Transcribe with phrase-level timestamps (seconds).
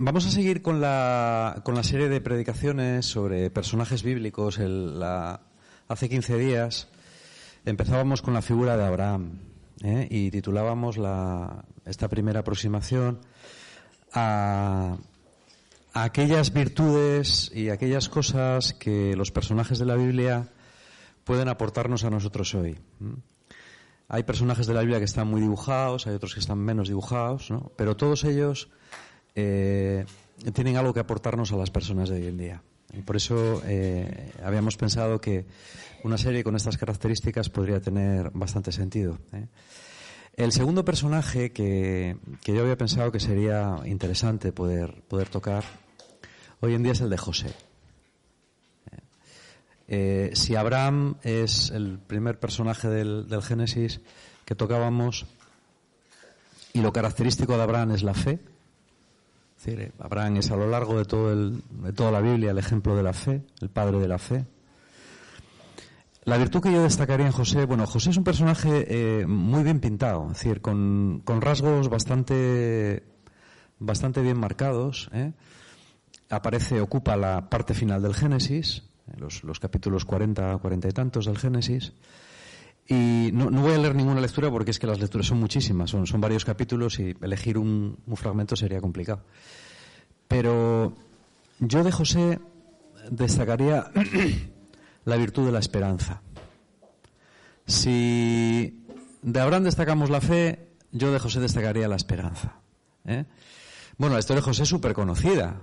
[0.00, 4.60] Vamos a seguir con la, con la serie de predicaciones sobre personajes bíblicos.
[5.88, 6.88] Hace 15 días
[7.64, 9.40] empezábamos con la figura de Abraham
[9.82, 10.06] ¿eh?
[10.10, 13.18] y titulábamos la- esta primera aproximación
[14.12, 14.98] a
[15.94, 20.48] aquellas virtudes y aquellas cosas que los personajes de la Biblia
[21.22, 22.76] pueden aportarnos a nosotros hoy.
[24.08, 27.50] Hay personajes de la Biblia que están muy dibujados, hay otros que están menos dibujados,
[27.50, 27.72] ¿no?
[27.76, 28.68] pero todos ellos
[29.36, 30.04] eh,
[30.52, 32.62] tienen algo que aportarnos a las personas de hoy en día.
[32.92, 35.46] Y por eso eh, habíamos pensado que
[36.02, 39.18] una serie con estas características podría tener bastante sentido.
[39.32, 39.46] ¿eh?
[40.34, 45.83] El segundo personaje que, que yo había pensado que sería interesante poder, poder tocar
[46.64, 47.54] hoy en día es el de José.
[49.86, 54.00] Eh, si Abraham es el primer personaje del, del Génesis
[54.46, 55.26] que tocábamos
[56.72, 58.38] y lo característico de Abraham es la fe,
[59.58, 62.58] es decir, Abraham es a lo largo de, todo el- de toda la Biblia el
[62.58, 64.44] ejemplo de la fe, el padre de la fe.
[66.24, 68.86] La virtud que yo destacaría en José, bueno, José es un personaje
[69.20, 73.02] eh, muy bien pintado, es decir, con, con rasgos bastante,
[73.78, 75.10] bastante bien marcados.
[75.12, 75.32] ¿eh?
[76.30, 81.26] Aparece, ocupa la parte final del Génesis, eh, los, los capítulos 40, 40 y tantos
[81.26, 81.92] del Génesis.
[82.86, 86.20] Y no, voy a leer ninguna lectura porque es que las lecturas son muchísimas, son,
[86.20, 89.22] varios capítulos y elegir un, un fragmento sería complicado.
[90.28, 90.94] Pero
[91.60, 92.40] yo de José
[93.10, 93.90] destacaría
[95.04, 96.22] la virtud de la esperanza.
[97.66, 98.84] Si
[99.22, 102.60] de Abraham destacamos la fe, yo de José destacaría la esperanza.
[103.06, 103.24] ¿eh?
[103.96, 105.56] Bueno, la historia de José es súper conocida.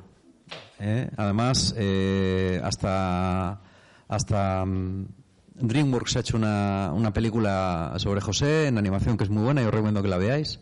[0.80, 1.10] ¿Eh?
[1.18, 3.62] Además, eh, hasta,
[4.08, 5.08] hasta mm,
[5.56, 9.66] DreamWorks ha hecho una, una película sobre José en animación que es muy buena y
[9.66, 10.60] os recomiendo que la veáis.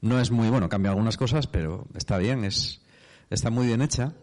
[0.00, 2.82] No es muy bueno, cambia algunas cosas, pero está bien, es,
[3.30, 4.14] está muy bien hecha.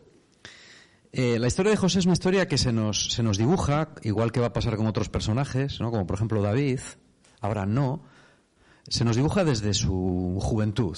[1.12, 4.32] Eh, la historia de José es una historia que se nos, se nos dibuja, igual
[4.32, 5.90] que va a pasar con otros personajes, ¿no?
[5.90, 6.80] como por ejemplo David,
[7.42, 8.04] ahora no,
[8.88, 10.98] se nos dibuja desde su juventud.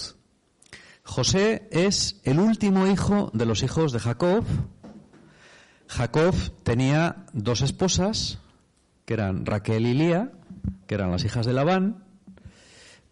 [1.04, 4.46] José es el último hijo de los hijos de Jacob.
[5.88, 8.40] Jacob tenía dos esposas,
[9.06, 10.32] que eran Raquel y Lía,
[10.88, 12.06] que eran las hijas de Labán,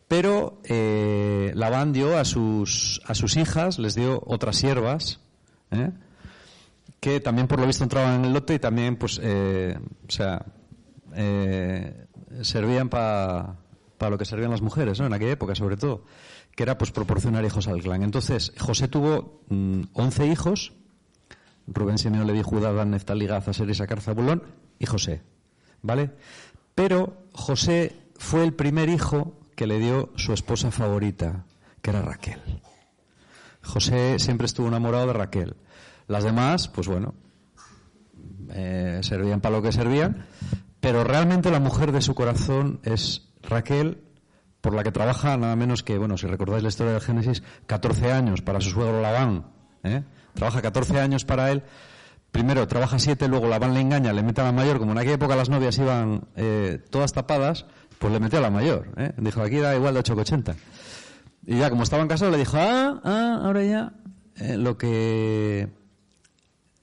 [0.08, 5.20] pero eh, Labán dio a sus, a sus hijas, les dio otras siervas,
[5.72, 5.92] ¿eh?
[7.00, 10.46] que también por lo visto entraban en el lote y también, pues, eh, o sea,
[11.14, 12.08] eh,
[12.42, 13.56] servían para
[14.00, 15.06] lo que servían las mujeres, ¿no?
[15.06, 16.04] En aquella época, sobre todo,
[16.60, 18.04] que era, pues, proporcionar hijos al clan.
[18.04, 20.74] Entonces, José tuvo mm, 11 hijos,
[21.68, 24.44] Rubén, Simeón, Leví, Judá, Dan, Neftalí, Gad, Aser, Isaacar, Zabulón
[24.78, 25.22] y José,
[25.82, 26.12] ¿vale?
[26.76, 31.46] Pero José fue el primer hijo que le dio su esposa favorita,
[31.82, 32.42] que era Raquel.
[33.64, 35.56] José siempre estuvo enamorado de Raquel.
[36.08, 37.14] Las demás, pues bueno,
[38.52, 40.26] eh, servían para lo que servían,
[40.82, 44.09] pero realmente la mujer de su corazón es Raquel,
[44.62, 48.12] por la que trabaja nada menos que, bueno, si recordáis la historia del Génesis, 14
[48.12, 49.46] años para su suegro Labán.
[49.84, 50.04] ¿eh?
[50.34, 51.64] Trabaja 14 años para él.
[52.32, 54.80] Primero trabaja 7, luego Labán le engaña, le mete a la mayor.
[54.80, 57.66] Como en aquella época las novias iban eh, todas tapadas,
[57.98, 58.92] pues le metió a la mayor.
[58.98, 59.14] ¿eh?
[59.18, 60.56] Dijo, aquí da igual de 8 que 80.
[61.48, 63.94] Y ya, como estaban casados, le dijo, ah, ah, ahora ya,
[64.36, 65.70] eh, lo que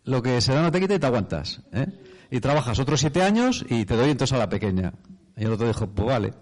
[0.05, 1.61] lo que se da no te quita y te aguantas.
[1.73, 1.87] ¿eh?
[2.31, 4.93] Y trabajas otros siete años y te doy entonces a la pequeña.
[5.37, 6.33] Y el otro dijo, pues vale.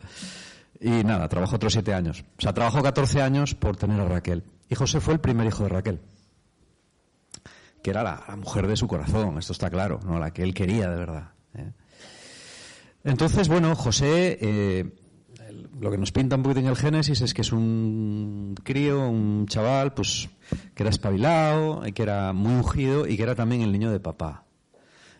[0.80, 2.24] Y nada, trabajó otros siete años.
[2.38, 4.44] O sea, trabajó 14 años por tener a Raquel.
[4.68, 6.00] Y José fue el primer hijo de Raquel.
[7.82, 10.18] Que era la, mujer de su corazón, esto está claro, ¿no?
[10.18, 11.30] La que él quería de verdad.
[11.54, 11.72] ¿eh?
[13.04, 14.92] Entonces, bueno, José, eh,
[15.78, 19.46] lo que nos pinta un poquito en el Génesis es que es un crío, un
[19.46, 20.30] chaval, pues,
[20.74, 24.44] que era espabilado, que era muy ungido y que era también el niño de papá.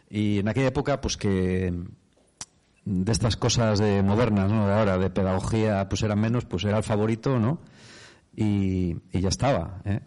[0.09, 1.73] Y en aquella época, pues que
[2.85, 4.67] de estas cosas de modernas, ¿no?
[4.67, 7.59] De ahora, de pedagogía, pues era menos, pues era el favorito, ¿no?
[8.37, 10.01] Y, ya estaba, ¿eh?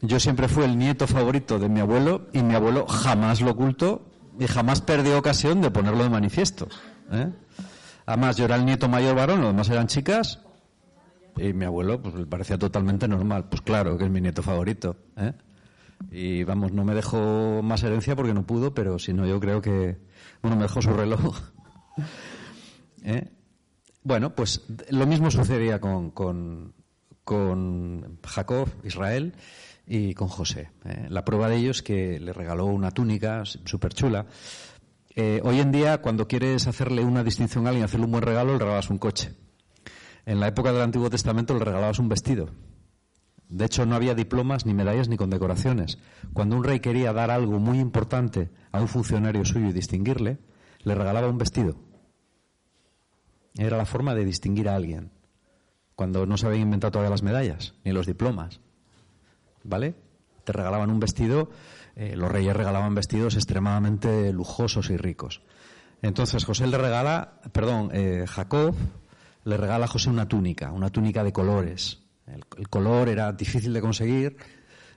[0.00, 4.06] Yo siempre fui el nieto favorito de mi abuelo y mi abuelo jamás lo ocultó
[4.38, 6.68] y jamás perdió ocasión de ponerlo de manifiesto.
[7.10, 7.32] ¿eh?
[8.06, 10.38] Además, yo era el nieto mayor varón, los demás eran chicas
[11.36, 13.48] y mi abuelo pues le parecía totalmente normal.
[13.48, 14.96] Pues claro, que es mi nieto favorito.
[15.16, 15.32] ¿eh?
[16.10, 19.60] Y vamos, no me dejó más herencia porque no pudo, pero si no, yo creo
[19.60, 19.98] que.
[20.42, 21.40] Bueno, me dejó su reloj.
[23.04, 23.28] ¿Eh?
[24.02, 26.74] Bueno, pues lo mismo sucedía con,
[28.24, 29.34] Jacob, Israel,
[29.86, 30.70] y con José.
[30.84, 31.06] ¿eh?
[31.08, 34.26] La prueba de ello es que le regaló una túnica súper chula.
[35.14, 38.52] Eh, hoy en día, cuando quieres hacerle una distinción a alguien, hacerle un buen regalo,
[38.52, 39.34] le regalas un coche.
[40.26, 42.50] En la época del Antiguo Testamento le regalabas un vestido.
[43.48, 45.98] De hecho, no había diplomas, ni medallas, ni condecoraciones.
[46.34, 50.38] Cuando un rey quería dar algo muy importante a un funcionario suyo y distinguirle,
[50.84, 51.76] le regalaba un vestido.
[53.56, 55.10] Era la forma de distinguir a alguien.
[55.94, 58.60] Cuando no se habían inventado todavía las medallas, ni los diplomas.
[59.64, 59.94] ¿Vale?
[60.44, 61.50] Te regalaban un vestido,
[61.96, 65.42] eh, los reyes regalaban vestidos extremadamente lujosos y ricos.
[66.02, 68.74] Entonces José le regala, perdón, eh, Jacob
[69.44, 71.98] le regala a José una túnica, una túnica de colores.
[72.26, 74.36] El, color era difícil de conseguir,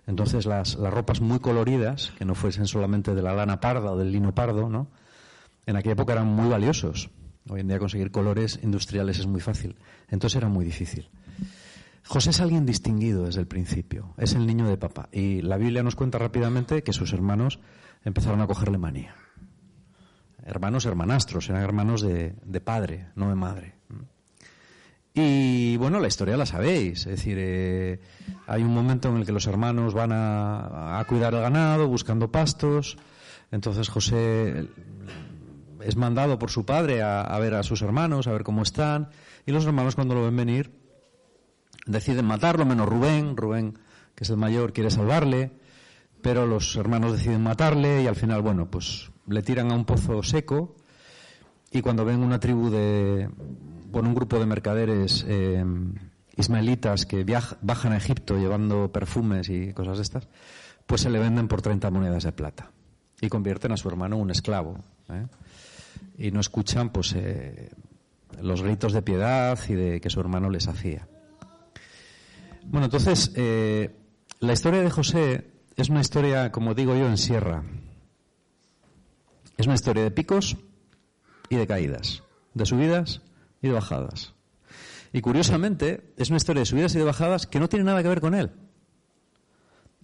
[0.05, 3.97] entonces las, las, ropas muy coloridas, que no fuesen solamente de la lana parda o
[3.97, 4.87] del lino pardo, ¿no?
[5.65, 7.09] En aquella época eran muy valiosos.
[7.49, 9.75] Hoy en día conseguir colores industriales es muy fácil.
[10.09, 11.09] Entonces era muy difícil.
[12.05, 14.13] José es alguien distinguido desde el principio.
[14.17, 15.09] Es el niño de papá.
[15.11, 17.59] Y la Biblia nos cuenta rápidamente que sus hermanos
[18.03, 19.15] empezaron a cogerle manía.
[20.43, 22.33] Hermanos, hermanastros, eran hermanos de,
[22.63, 23.75] padre, no de madre.
[25.13, 26.99] Y bueno, la historia la sabéis.
[26.99, 27.99] Es decir, eh,
[28.47, 32.31] hay un momento en el que los hermanos van a, a cuidar el ganado, buscando
[32.31, 32.97] pastos.
[33.51, 34.67] Entonces José
[35.83, 39.09] es mandado por su padre a, ver a sus hermanos, a ver cómo están,
[39.45, 40.71] y los hermanos cuando lo ven venir
[41.85, 43.77] deciden matarlo, menos Rubén, Rubén,
[44.15, 45.51] que es el mayor, quiere salvarle,
[46.21, 50.21] pero los hermanos deciden matarle y al final, bueno, pues le tiran a un pozo
[50.23, 50.75] seco
[51.71, 53.29] y cuando ven una tribu de,
[53.91, 55.63] bueno, un grupo de mercaderes eh,
[56.37, 57.25] ismaelitas que
[57.61, 60.27] bajan a Egipto llevando perfumes y cosas de estas,
[60.85, 62.71] pues se le venden por 30 monedas de plata
[63.21, 64.79] y convierten a su hermano en un esclavo.
[65.09, 65.25] ¿eh?
[66.17, 67.69] Y no escuchan pues eh,
[68.41, 71.07] los gritos de piedad y de que su hermano les hacía.
[72.63, 73.95] Bueno, entonces eh,
[74.39, 77.63] la historia de José es una historia, como digo yo, en sierra.
[79.57, 80.57] Es una historia de picos
[81.49, 83.21] y de caídas, de subidas
[83.61, 84.33] y de bajadas.
[85.13, 88.09] Y curiosamente, es una historia de subidas y de bajadas que no tiene nada que
[88.09, 88.51] ver con él.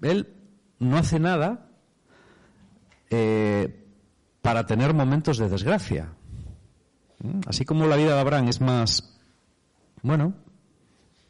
[0.01, 0.33] Él
[0.79, 1.69] no hace nada
[3.09, 3.86] eh,
[4.47, 6.13] para tener momentos de desgracia.
[7.19, 7.41] ¿Mm?
[7.47, 9.13] Así como la vida de Abraham es más,
[10.01, 10.35] bueno,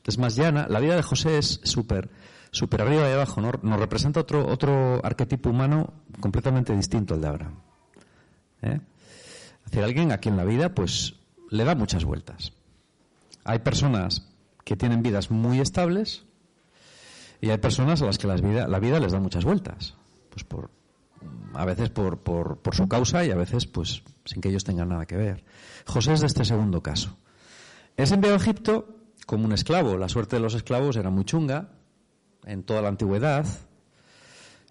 [0.04, 2.12] es más llana, la vida de José es súper,
[2.52, 3.54] súper arriba y abajo, ¿no?
[3.64, 7.56] Nos representa otro, otro arquetipo humano completamente distinto al de Abraham.
[8.62, 8.81] ¿eh?
[9.81, 11.16] Alguien a quien la vida, pues,
[11.50, 12.54] le da muchas vueltas.
[13.45, 14.28] Hay personas
[14.64, 16.24] que tienen vidas muy estables
[17.42, 19.95] y hay personas a las que la vida les da muchas vueltas.
[20.30, 20.69] Pues por
[21.54, 22.21] a veces por,
[22.71, 25.44] su causa y a veces pues sin que ellos tengan nada que ver.
[25.86, 27.18] José es de este segundo caso.
[27.95, 28.95] Es enviado a Egipto
[29.26, 29.97] como un esclavo.
[29.97, 31.69] La suerte de los esclavos era muy chunga
[32.45, 33.45] en toda la antigüedad.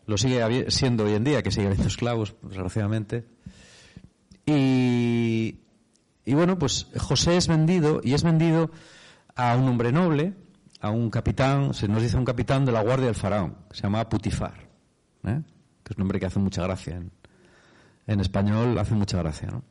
[0.06, 3.26] Lo sigue siendo hoy en día, que sigue habiendo esclavos, desgraciadamente.
[4.46, 5.58] Y,
[6.24, 8.70] y bueno, pues José es vendido y es vendido
[9.34, 10.34] a un hombre noble,
[10.80, 14.08] a un capitán, se nos dice un capitán de la guardia del faraón, se llamaba
[14.08, 14.68] Putifar.
[15.24, 15.42] ¿eh?
[15.86, 17.00] Que es un nombre que hace mucha gracia.
[18.08, 19.62] En, español hace mucha gracia, ¿no?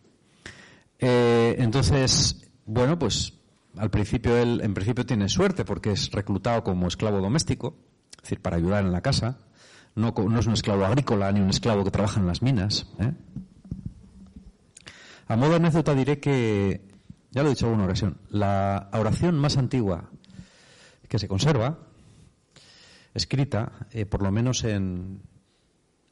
[0.97, 3.33] Eh, entonces, bueno, pues
[3.75, 7.75] al principio él, en principio tiene suerte porque es reclutado como esclavo doméstico,
[8.15, 9.39] es decir, para ayudar en la casa.
[9.95, 12.87] No, es un esclavo agrícola ni un esclavo que trabaja en las minas.
[12.99, 13.11] ¿eh?
[15.27, 16.87] A modo de anécdota diré que,
[17.31, 20.11] ya lo he dicho en alguna ocasión, la oración más antigua
[21.09, 21.77] que se conserva,
[23.13, 25.21] escrita, eh, por lo menos en,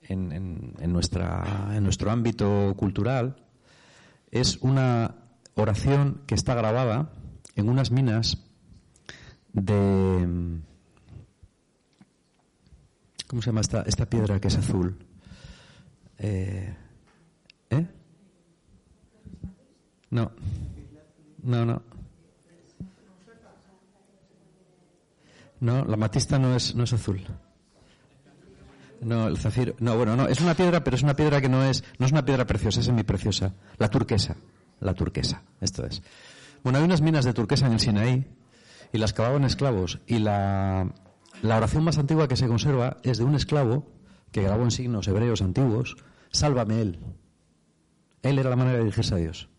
[0.08, 3.36] en, en, nuestra, en nuestro ámbito cultural
[4.32, 5.16] es una
[5.56, 7.12] oración que está grabada
[7.56, 8.38] en unas minas
[9.54, 10.60] de...
[13.28, 14.98] ¿Cómo se llama esta, esta piedra que es azul?
[16.20, 16.76] Eh,
[17.70, 17.88] ¿Eh?
[20.12, 20.32] No.
[21.42, 21.82] No, no.
[25.60, 27.22] No, la matista no es, no es azul.
[29.04, 29.76] No, el zafiro.
[29.80, 32.12] No, bueno, no, es una piedra, pero es una piedra que no es, no es
[32.12, 33.54] una piedra preciosa, es semi-preciosa.
[33.78, 34.36] La turquesa.
[34.80, 36.02] La turquesa, esto es.
[36.64, 38.26] Bueno, hay unas minas de turquesa en el Sinaí
[38.92, 40.00] y las cavaban esclavos.
[40.08, 40.92] Y la,
[41.42, 43.92] la oración más antigua que se conserva es de un esclavo
[44.32, 45.96] que grabó en signos hebreos antiguos:
[46.32, 47.00] Sálvame él.
[48.24, 49.50] Él era la manera de dirigirse a Dios.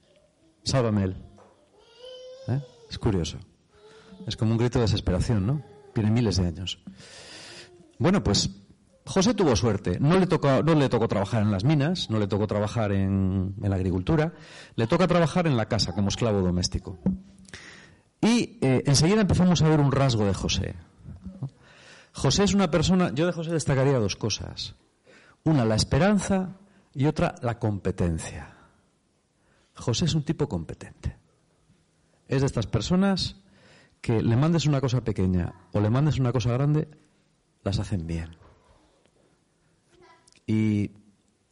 [0.63, 1.17] Sálvame él.
[2.49, 2.61] ¿Eh?
[2.91, 3.39] Es curioso.
[4.27, 5.63] Es como un grito de desesperación, ¿no?
[5.95, 6.83] Tiene miles de años.
[7.99, 8.51] Bueno, pues
[9.07, 9.99] José tuvo suerte.
[10.01, 14.33] No le, tocó, trabajar en las minas, no le tocó trabajar en, en la agricultura,
[14.77, 16.99] le toca trabajar en la casa como esclavo doméstico.
[18.21, 20.75] Y eh, enseguida empezamos a ver un rasgo de José.
[22.13, 24.77] José es una persona, yo de José destacaría dos cosas.
[25.43, 26.57] Una, la esperanza
[26.95, 28.57] y otra, la competencia.
[29.75, 31.19] José es un tipo competente.
[32.27, 33.37] Es de estas personas
[34.01, 36.89] que le mandes una cosa pequeña o le mandes una cosa grande,
[37.63, 38.37] las hacen bien.
[40.47, 40.93] Y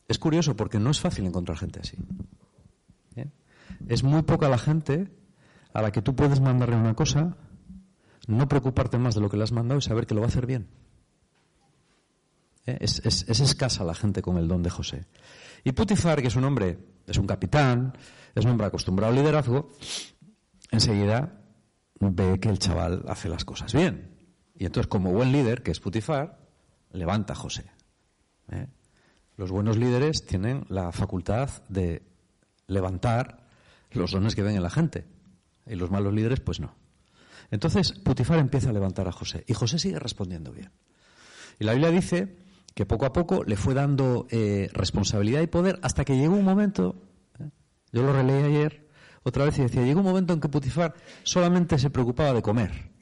[0.08, 1.96] es curioso porque no es fácil encontrar gente así.
[3.88, 5.08] Es muy poca la gente
[5.72, 7.36] a la que tú puedes mandarle una cosa,
[8.26, 10.28] no preocuparte más de lo que le has mandado y saber que lo va a
[10.28, 10.68] hacer bien.
[12.66, 12.78] ¿Eh?
[12.80, 15.06] Es, escasa la gente con el don de José.
[15.64, 17.96] Y Putifar, que es un hombre, es un capitán,
[18.34, 19.72] es un hombre acostumbrado al liderazgo,
[20.70, 21.40] enseguida
[21.98, 24.16] ve que el chaval hace las cosas bien.
[24.54, 26.38] Y entonces, como buen líder, que es Putifar,
[26.92, 27.64] levanta a José.
[28.50, 28.66] ¿Eh?
[29.42, 32.02] Los buenos líderes tienen la facultad de
[32.68, 33.48] levantar
[33.90, 35.04] los dones que ven en la gente.
[35.66, 36.76] Y los malos líderes, pues no.
[37.50, 39.42] Entonces, Putifar empieza a levantar a José.
[39.48, 40.70] Y José sigue respondiendo bien.
[41.58, 42.36] Y la Biblia dice
[42.72, 46.44] que poco a poco le fue dando eh, responsabilidad y poder hasta que llegó un
[46.44, 47.02] momento,
[47.40, 47.50] ¿eh?
[47.90, 48.88] yo lo releí ayer
[49.24, 50.94] otra vez y decía, llegó un momento en que Putifar
[51.24, 52.92] solamente se preocupaba de comer.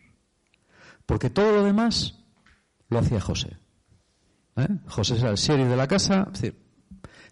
[1.05, 2.25] Porque todo lo demás
[2.89, 3.60] lo hacía José.
[4.57, 4.69] ¿Eh?
[4.89, 6.59] José era el sheriff de la casa, es decir,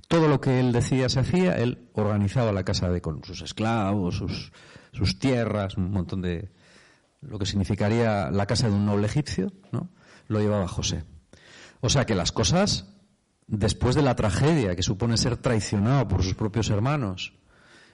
[0.08, 4.16] todo lo que él decía se hacía, él organizaba la casa de, con sus esclavos,
[4.16, 4.52] sus,
[4.92, 6.50] sus tierras, un montón de
[7.20, 9.90] lo que significaría la casa de un noble egipcio, ¿no?
[10.28, 11.04] Lo llevaba José.
[11.80, 12.86] O sea que las cosas,
[13.46, 17.34] después de la tragedia que supone ser traicionado por sus propios hermanos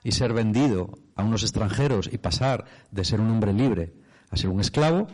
[0.03, 3.95] y ser vendido a unos extranjeros y pasar de ser un hombre libre
[4.31, 5.07] a ser un esclavo,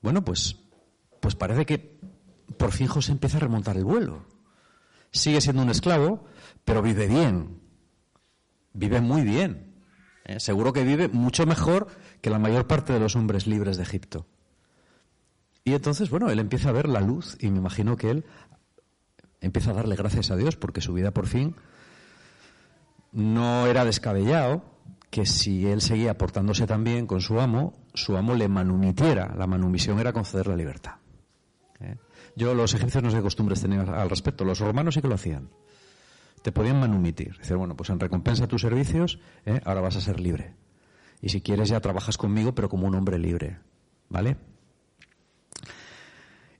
[0.00, 0.56] bueno, pues,
[1.20, 1.97] pues parece que
[2.56, 4.24] por fin José empieza a remontar el vuelo.
[5.10, 6.24] Sigue siendo un esclavo,
[6.64, 7.60] pero vive bien.
[8.72, 9.74] Vive muy bien.
[10.24, 10.40] ¿eh?
[10.40, 11.88] Seguro que vive mucho mejor
[12.20, 14.26] que la mayor parte de los hombres libres de Egipto.
[15.64, 18.24] Y entonces, bueno, él empieza a ver la luz y me imagino que él
[19.40, 21.54] empieza a darle gracias a Dios porque su vida por fin
[23.12, 24.64] no era descabellado
[25.10, 29.34] que si él seguía portándose tan bien con su amo, su amo le manumitiera.
[29.36, 30.97] La manumisión era conceder la libertad.
[32.38, 34.44] Yo, los egipcios no sé qué costumbres tenían al respecto.
[34.44, 35.50] Los romanos sí que lo hacían.
[36.40, 37.36] Te podían manumitir.
[37.36, 39.60] Decir, bueno, pues en recompensa a tus servicios, ¿eh?
[39.64, 40.54] ahora vas a ser libre.
[41.20, 43.58] Y si quieres ya trabajas conmigo, pero como un hombre libre.
[44.08, 44.36] ¿Vale?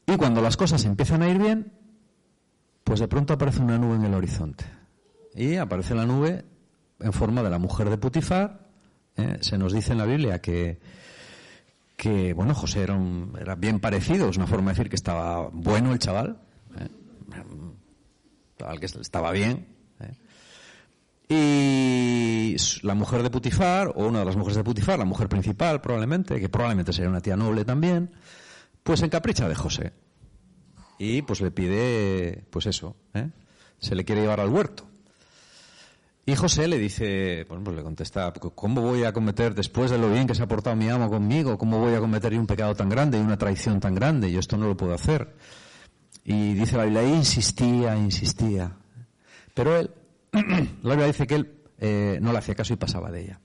[0.05, 1.73] Y cuando las cosas empiezan a ir bien,
[2.83, 4.65] pues de pronto aparece una nube en el horizonte.
[5.33, 6.45] Y aparece la nube
[6.99, 8.67] en forma de la mujer de Putifar.
[9.17, 9.39] ¿eh?
[9.43, 10.81] Se nos dice en la Biblia que
[11.99, 12.97] que, bueno, José era,
[13.41, 16.41] era bien parecido, es una forma de decir que estaba bueno el chaval,
[16.79, 16.89] ¿eh?
[18.79, 19.67] que estaba bien.
[19.99, 20.15] ¿eh?
[21.29, 25.81] Y la mujer de Putifar, o una de las mujeres de Putifar, la mujer principal
[25.81, 28.13] probablemente, que probablemente sería una tía noble también,
[28.85, 29.93] pues encapricha de José.
[31.01, 33.29] Y pues le pide, pues eso, ¿eh?
[33.81, 34.88] se le quiere llevar al huerto.
[36.29, 40.11] Y José le dice, bueno, pues le contesta, ¿cómo voy a cometer, después de lo
[40.11, 42.91] bien que se ha portado mi amo conmigo, cómo voy a cometer un pecado tan
[42.91, 44.31] grande y una traición tan grande?
[44.31, 45.35] Yo esto no lo puedo hacer.
[46.25, 48.77] Y dice la Biblia, insistía, insistía.
[49.55, 49.91] Pero él,
[50.83, 53.41] la Biblia dice que él eh, no le hacía caso y pasaba de ella.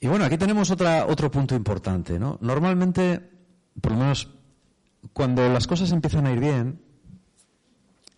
[0.00, 2.36] Y bueno, aquí tenemos otra, otro punto importante, ¿no?
[2.42, 3.26] Normalmente,
[3.80, 4.28] por lo menos,
[5.14, 6.82] cuando las cosas empiezan a ir bien,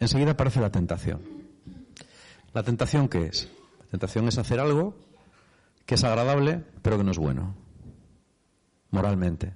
[0.01, 1.34] enseguida aparece la tentación.
[2.55, 3.51] ¿La tentación qué es?
[3.81, 4.97] La tentación es hacer algo
[5.85, 7.55] que es agradable, pero que no es bueno,
[8.91, 9.55] moralmente.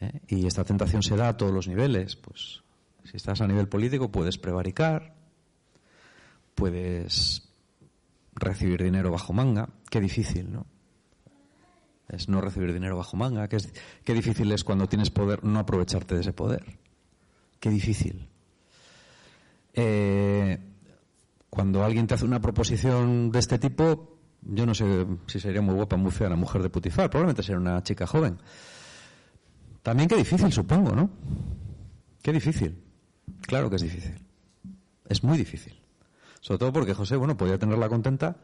[0.00, 0.20] ¿Eh?
[0.28, 2.16] Y esta tentación se da a todos los niveles.
[2.16, 2.62] Pues
[3.04, 5.14] si estás a nivel político puedes prevaricar,
[6.54, 7.48] puedes
[8.34, 9.70] recibir dinero bajo manga.
[9.88, 10.66] Qué difícil, ¿no?
[12.08, 13.48] Es no recibir dinero bajo manga.
[13.48, 13.56] Qué,
[14.04, 16.78] qué difícil es cuando tienes poder no aprovecharte de ese poder.
[17.58, 18.28] Qué difícil.
[19.74, 20.69] Eh,
[21.50, 25.74] cuando alguien te hace una proposición de este tipo, yo no sé si sería muy
[25.74, 27.10] guapa, muy fea la mujer de Putifar.
[27.10, 28.38] Probablemente sería una chica joven.
[29.82, 31.10] También qué difícil, supongo, ¿no?
[32.22, 32.82] Qué difícil.
[33.42, 34.14] Claro que es difícil.
[35.08, 35.74] Es muy difícil.
[36.40, 38.36] Sobre todo porque José, bueno, podía tenerla contenta.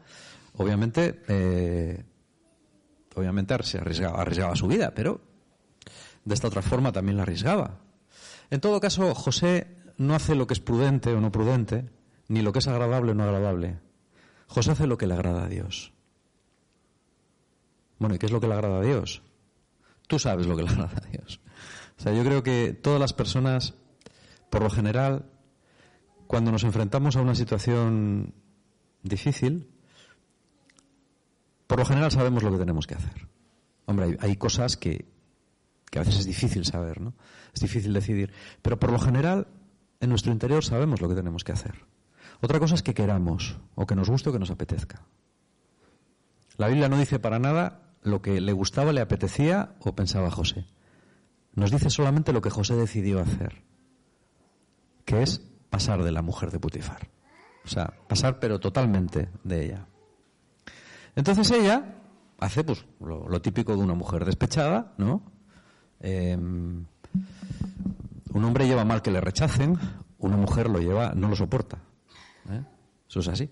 [0.57, 2.03] Obviamente, eh,
[3.15, 5.21] obviamente se arriesgaba, arriesgaba su vida, pero
[6.25, 7.79] de esta otra forma también la arriesgaba.
[8.49, 11.89] En todo caso, José no hace lo que es prudente o no prudente,
[12.27, 13.79] ni lo que es agradable o no agradable.
[14.47, 15.93] José hace lo que le agrada a Dios.
[17.99, 19.21] Bueno, ¿y qué es lo que le agrada a Dios?
[20.07, 21.39] Tú sabes lo que le agrada a Dios.
[21.97, 23.73] O sea, yo creo que todas las personas,
[24.49, 25.25] por lo general,
[26.27, 28.33] cuando nos enfrentamos a una situación
[29.03, 29.69] difícil,
[31.65, 33.27] por lo general sabemos lo que tenemos que hacer.
[33.85, 35.05] Hombre, hay, hay cosas que,
[35.89, 37.13] que a veces es difícil saber, ¿no?
[37.53, 38.31] Es difícil decidir.
[38.61, 39.47] Pero por lo general,
[39.99, 41.85] en nuestro interior sabemos lo que tenemos que hacer.
[42.41, 45.01] Otra cosa es que queramos, o que nos guste o que nos apetezca.
[46.57, 50.65] La Biblia no dice para nada lo que le gustaba, le apetecía o pensaba José.
[51.53, 53.63] Nos dice solamente lo que José decidió hacer,
[55.05, 57.09] que es pasar de la mujer de Putifar.
[57.65, 59.87] O sea, pasar pero totalmente de ella.
[61.15, 61.95] Entonces ella
[62.39, 65.23] hace pues lo, típico de una mujer despechada, ¿no?
[65.99, 66.87] Eh, un
[68.45, 69.77] hombre lleva mal que le rechacen,
[70.19, 71.79] una mujer lo lleva, no lo soporta.
[72.49, 72.63] ¿Eh?
[73.09, 73.49] Eso es así.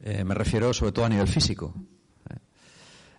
[0.00, 1.74] Eh, me refiero sobre todo a nivel físico.
[2.30, 2.36] ¿eh?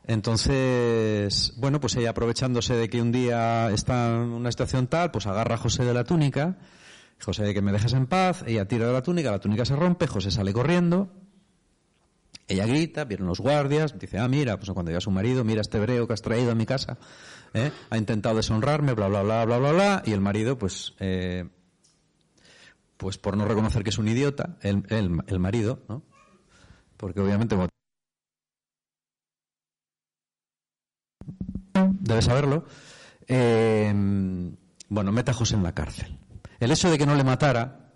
[0.06, 5.28] Entonces, bueno, pues ella aprovechándose de que un día está en una situación tal, pues
[5.28, 6.58] agarra a José de la túnica,
[7.20, 10.08] José que me dejes en paz, ella tira de la túnica, la túnica se rompe,
[10.08, 11.12] José sale corriendo,
[12.48, 15.80] ella grita, vienen los guardias, dice, ah, mira, pues cuando llega su marido, mira este
[15.80, 16.98] hebreo que has traído a mi casa,
[17.90, 21.50] ha intentado deshonrarme, bla, bla, bla, bla, bla, bla, y el marido, pues, eh,
[22.98, 26.04] pues por no reconocer que es un idiota, el, el, el marido, ¿no?
[26.98, 27.56] Porque obviamente
[32.00, 32.66] debe saberlo,
[33.28, 33.94] eh,
[34.90, 36.18] bueno, mete a José en la cárcel.
[36.60, 37.92] El hecho de que no le matara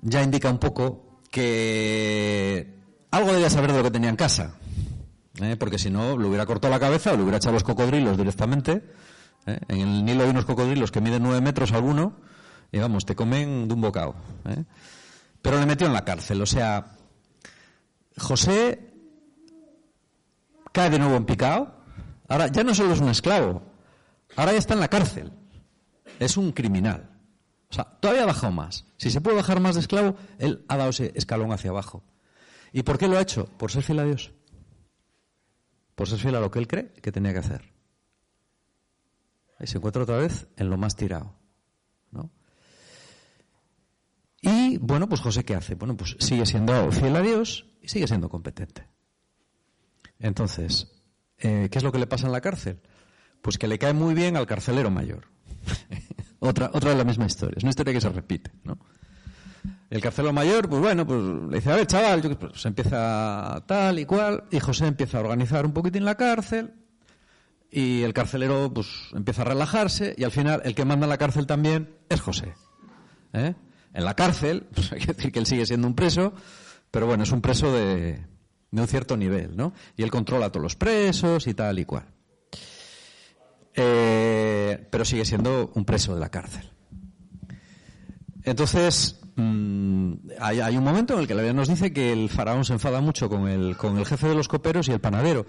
[0.00, 2.78] ya indica un poco que
[3.10, 4.56] algo debía saber de lo que tenía en casa.
[5.40, 5.56] ¿eh?
[5.56, 8.84] Porque si no, le hubiera cortado la cabeza o le hubiera echado los cocodrilos directamente.
[9.46, 9.58] ¿eh?
[9.68, 12.20] En el Nilo hay unos cocodrilos que miden nueve metros alguno
[12.72, 14.14] y vamos, te comen de un bocado.
[14.46, 14.64] ¿eh?
[15.42, 16.40] Pero le metió en la cárcel.
[16.40, 16.96] O sea,
[18.16, 18.92] José
[20.72, 21.82] cae de nuevo en picado.
[22.28, 23.62] Ahora ya no solo es un esclavo,
[24.36, 25.32] ahora ya está en la cárcel.
[26.18, 27.10] Es un criminal.
[27.70, 28.86] O sea, todavía ha bajado más.
[28.96, 32.02] Si se puede bajar más de esclavo, él ha dado ese escalón hacia abajo.
[32.72, 33.46] ¿Y por qué lo ha hecho?
[33.58, 34.32] Por ser fiel a Dios.
[35.94, 37.70] Por ser fiel a lo que él cree que tenía que hacer.
[39.60, 41.34] Y se encuentra otra vez en lo más tirado.
[42.10, 42.30] ¿no?
[44.80, 45.74] Bueno, pues José, ¿qué hace?
[45.74, 48.88] Bueno, pues sigue siendo fiel a Dios y sigue siendo competente.
[50.18, 50.88] Entonces,
[51.38, 52.80] eh, ¿qué es lo que le pasa en la cárcel?
[53.40, 55.28] Pues que le cae muy bien al carcelero mayor.
[56.38, 57.56] otra, otra de la misma historia.
[57.56, 58.78] Es una historia que se repite, ¿no?
[59.90, 63.98] El carcelero mayor, pues bueno, pues le dice, a ver, chaval, yo, pues, empieza tal
[63.98, 66.72] y cual, y José empieza a organizar un poquitín la cárcel,
[67.70, 71.18] y el carcelero, pues, empieza a relajarse, y al final el que manda en la
[71.18, 72.54] cárcel también es José.
[73.34, 73.54] ¿eh?
[73.94, 76.32] En la cárcel, pues hay que decir que él sigue siendo un preso,
[76.90, 78.24] pero bueno, es un preso de,
[78.70, 79.72] un cierto nivel, ¿no?
[79.96, 82.06] Y él controla a todos los presos y tal y cual.
[83.74, 86.70] Eh, pero sigue siendo un preso de la cárcel.
[88.44, 92.28] Entonces, mmm, hay, hay, un momento en el que la Biblia nos dice que el
[92.28, 95.46] faraón se enfada mucho con el, con el jefe de los coperos y el panadero.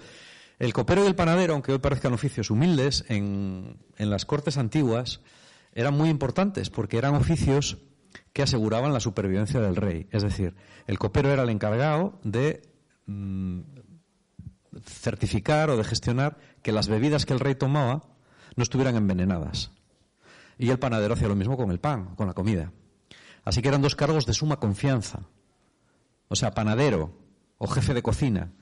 [0.58, 5.20] El copero y el panadero, aunque hoy parezcan oficios humildes, en, en las cortes antiguas
[5.72, 7.78] eran muy importantes porque eran oficios
[8.32, 10.08] que aseguraban la supervivencia del rey.
[10.10, 10.54] Es decir,
[10.86, 12.62] el copero era el encargado de
[13.06, 13.60] mmm,
[14.84, 18.02] certificar o de gestionar que las bebidas que el rey tomaba
[18.56, 19.70] no estuvieran envenenadas.
[20.58, 22.72] Y el panadero hacía lo mismo con el pan, con la comida.
[23.44, 25.20] Así que eran dos cargos de suma confianza.
[26.28, 27.12] O sea, panadero
[27.58, 28.52] o jefe de cocina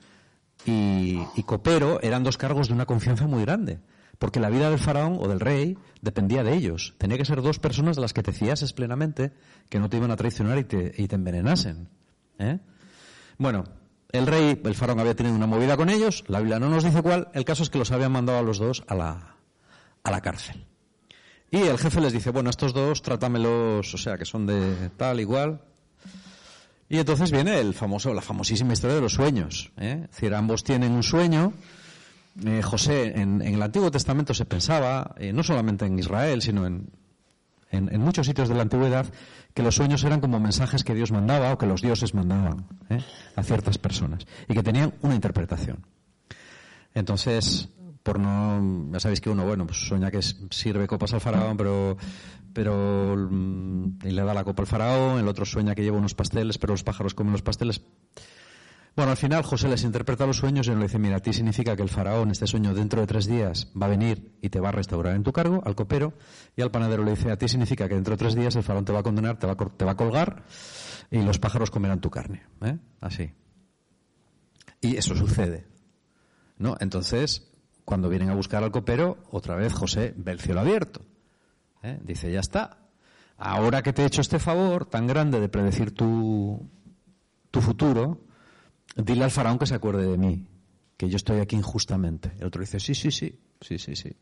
[0.65, 3.79] y, copero eran dos cargos de una confianza muy grande.
[4.19, 6.93] Porque la vida del faraón o del rey dependía de ellos.
[6.97, 9.33] Tenía que ser dos personas de las que te fiases plenamente,
[9.69, 11.89] que no te iban a traicionar y te, y te envenenasen.
[12.39, 12.59] ¿eh?
[13.37, 13.65] Bueno,
[14.11, 17.01] el rey, el faraón había tenido una movida con ellos, la Biblia no nos dice
[17.01, 19.37] cuál, el caso es que los habían mandado a los dos a la,
[20.03, 20.65] a la cárcel.
[21.49, 25.19] Y el jefe les dice, bueno, estos dos trátamelos, o sea, que son de tal,
[25.19, 25.61] igual.
[26.89, 29.71] Y entonces viene el famoso, la famosísima historia de los sueños.
[29.77, 30.01] ¿eh?
[30.05, 31.53] Es decir, ambos tienen un sueño.
[32.45, 36.89] Eh, José, en, el Antiguo Testamento se pensaba, eh, no solamente en Israel, sino en,
[37.99, 39.05] muchos sitios de la antigüedad,
[39.53, 42.99] que los sueños eran como mensajes que Dios mandaba o que los dioses mandaban ¿eh?
[43.35, 45.85] a ciertas personas y que tenían una interpretación.
[46.93, 47.69] Entonces,
[48.03, 51.97] por no, ya sabéis que uno, bueno, pues sueña que sirve copas al faraón, pero,
[52.53, 56.13] pero, mm, y le da la copa al faraón, el otro sueña que lleva unos
[56.13, 57.81] pasteles, pero los pájaros comen los pasteles.
[58.95, 61.75] Bueno, al final José les interpreta los sueños y le dice, mira, a ti significa
[61.75, 64.69] que el faraón, este sueño dentro de tres días, va a venir y te va
[64.69, 66.13] a restaurar en tu cargo, al copero,
[66.55, 68.85] y al panadero le dice, a ti significa que dentro de tres días el faraón
[68.85, 70.43] te va a condenar, te va a, te va a colgar
[71.09, 72.43] y los pájaros comerán tu carne.
[72.61, 72.77] ¿eh?
[73.01, 73.33] Así.
[74.79, 75.65] Y eso sucede.
[76.59, 76.75] ¿No?
[76.79, 77.51] Entonces,
[77.85, 81.01] cuando vienen a buscar al copero, otra vez José ve el cielo abierto.
[81.81, 81.99] ¿eh?
[82.03, 82.77] Dice, ya está.
[83.37, 86.69] Ahora que te he hecho este favor tan grande de predecir tu,
[87.49, 88.21] tu futuro,
[88.95, 90.47] dile al faraón que se acuerde de mí,
[90.97, 92.31] que yo estoy aquí injustamente.
[92.39, 94.15] El otro dice, sí, sí, sí, sí, sí, sí.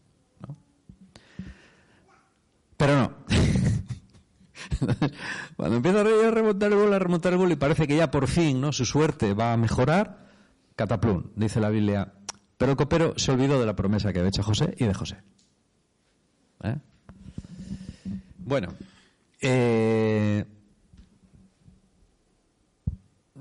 [0.48, 0.56] ¿No?
[2.78, 3.12] Pero no.
[5.56, 8.28] Cuando empieza a remontar el gol, a remontar el gol y parece que ya por
[8.28, 8.72] fin, ¿no?
[8.72, 10.30] Su suerte va a mejorar,
[10.76, 12.14] cataplum, dice la Biblia,
[12.58, 15.18] pero el copero se olvidó de la promesa que había hecho José y de José.
[16.64, 16.78] ¿Eh?
[18.38, 18.74] Bueno,
[19.40, 20.46] eh,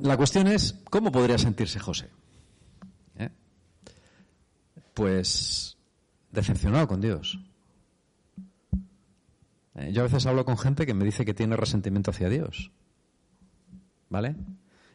[0.03, 2.11] la cuestión es, ¿cómo podría sentirse José?
[3.19, 3.31] ¿Eh?
[4.95, 5.77] Pues
[6.31, 7.39] decepcionado con Dios.
[9.75, 9.93] ¿Eh?
[9.93, 12.71] Yo a veces hablo con gente que me dice que tiene resentimiento hacia Dios.
[14.09, 14.37] ¿Vale?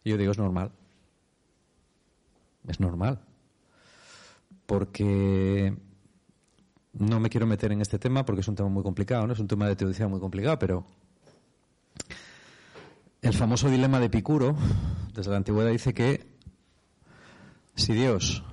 [0.04, 0.72] Y yo digo, es normal.
[2.68, 3.22] Es normal
[4.66, 5.76] porque
[6.94, 9.34] no me quiero meter en este tema porque es un tema muy complicado, ¿no?
[9.34, 10.86] Es un tema de teoría muy complicado, pero
[13.26, 14.56] el famoso dilema de Epicuro,
[15.16, 16.28] desde la antigüedad, dice que
[17.74, 18.44] si Dios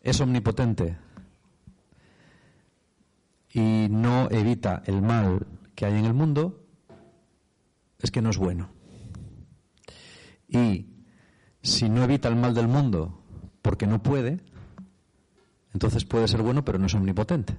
[0.00, 0.96] es omnipotente
[3.52, 6.64] y no evita el mal que hay en el mundo,
[7.98, 8.70] es que no es bueno.
[10.48, 10.86] Y
[11.60, 13.22] si no evita el mal del mundo
[13.60, 14.40] porque no puede,
[15.74, 17.52] entonces puede ser bueno, pero no es omnipotente.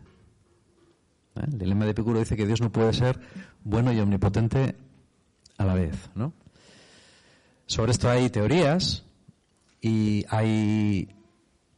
[1.35, 1.41] ¿Eh?
[1.51, 3.19] El dilema de Epicuro dice que Dios no puede ser
[3.63, 4.86] bueno y omnipotente
[5.57, 6.09] a la vez.
[6.15, 6.33] ¿no?
[7.65, 9.03] Sobre esto hay teorías
[9.81, 11.09] y hay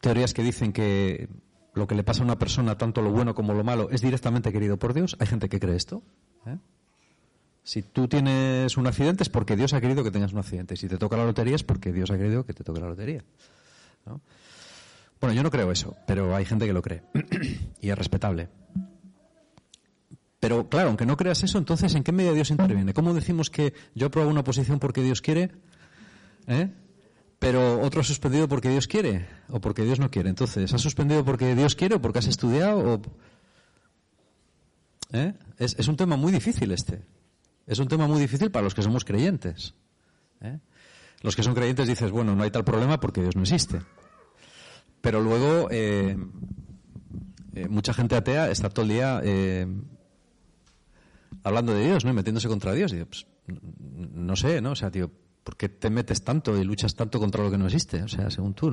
[0.01, 1.29] teorías que dicen que
[1.73, 4.51] lo que le pasa a una persona, tanto lo bueno como lo malo, es directamente
[4.51, 5.15] querido por Dios.
[5.19, 6.03] Hay gente que cree esto.
[6.45, 6.57] ¿eh?
[7.63, 10.75] Si tú tienes un accidente es porque Dios ha querido que tengas un accidente.
[10.75, 13.23] Si te toca la lotería es porque Dios ha querido que te toque la lotería.
[14.05, 14.21] ¿no?
[15.19, 17.01] Bueno, yo no creo eso, pero hay gente que lo cree.
[17.81, 18.47] y es respetable.
[20.39, 22.93] Pero claro, aunque no creas eso, entonces ¿en qué medida Dios interviene?
[22.93, 25.51] ¿Cómo decimos que yo apruebo una posición porque Dios quiere?
[26.47, 26.69] ¿Eh?
[27.39, 30.29] Pero otro ha suspendido porque Dios quiere o porque Dios no quiere.
[30.29, 33.01] Entonces, ¿has suspendido porque Dios quiere o porque has estudiado?
[35.11, 35.33] ¿Eh?
[35.57, 37.01] Es, un tema muy difícil este.
[37.65, 39.73] Es un tema muy difícil para los que somos creyentes.
[40.41, 40.59] ¿Eh?
[41.21, 43.81] Los que son creyentes dices, bueno, no hay tal problema porque Dios no existe.
[45.01, 46.17] Pero luego, eh,
[47.69, 49.21] mucha gente atea está todo el día
[51.49, 52.13] hablando de Dios, ¿no?
[52.13, 52.93] Metiéndose contra Dios.
[52.93, 54.71] Pues, no sé, ¿no?
[54.71, 55.11] O sea, tío,
[55.43, 58.01] ¿por qué te metes tanto y luchas tanto contra lo que no existe?
[58.03, 58.71] O sea, según tú.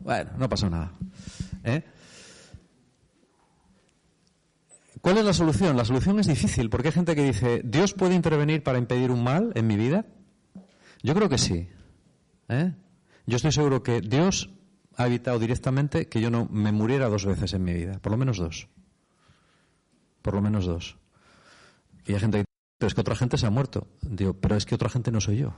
[0.00, 0.92] Bueno, no pasó nada.
[1.62, 1.84] ¿Eh?
[5.00, 5.76] ¿Cuál es la solución?
[5.76, 9.22] La solución es difícil, porque hay gente que dice, ¿Dios puede intervenir para impedir un
[9.22, 10.06] mal en mi vida?
[11.02, 11.68] Yo creo que sí.
[12.48, 12.74] ¿eh?
[13.26, 14.50] Yo estoy seguro que Dios
[14.96, 18.18] ha evitado directamente que yo no me muriera dos veces en mi vida, por lo
[18.18, 18.68] menos dos.
[20.22, 20.96] Por lo menos dos.
[22.06, 22.44] Y hay gente que
[22.82, 23.86] pero es que otra gente se ha muerto.
[24.00, 25.54] Digo, pero es que otra gente no soy yo.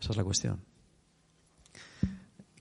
[0.00, 0.62] Esa es la cuestión.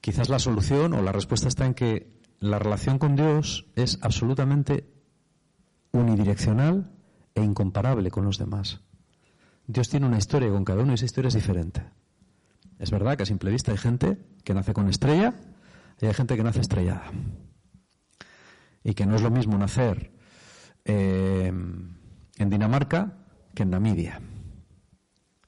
[0.02, 4.92] Quizás la solución o la respuesta está en que la relación con Dios es absolutamente
[5.94, 6.92] unidireccional
[7.34, 8.82] e incomparable con los demás.
[9.66, 11.86] Dios tiene una historia con cada uno y esa historia es diferente.
[12.78, 14.18] Es verdad que a simple vista hay gente
[14.50, 15.36] que nace con estrella
[16.02, 17.12] y hay gente que nace estrellada.
[18.84, 20.12] Y que no es lo mismo nacer
[20.86, 21.54] eh,
[22.36, 23.14] en Dinamarca
[23.54, 24.20] que en Namibia.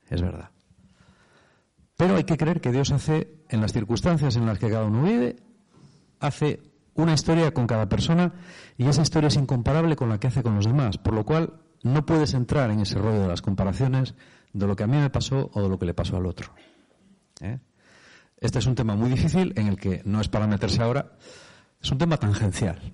[0.07, 0.51] Es verdad.
[1.97, 5.01] Pero hay que creer que Dios hace, en las circunstancias en las que cada uno
[5.01, 5.37] vive,
[6.19, 6.59] hace
[6.93, 8.31] una historia con cada persona
[8.77, 10.99] y esa historia es incomparable con la que hace con los demás.
[10.99, 14.13] Por lo cual, no puedes entrar en ese rollo de las comparaciones
[14.53, 16.53] de lo que a mí me pasó o de lo que le pasó al otro.
[17.39, 17.57] ¿eh?
[18.41, 21.13] Este es un tema muy difícil en el que no es para meterse ahora,
[21.79, 22.91] es un tema tangencial.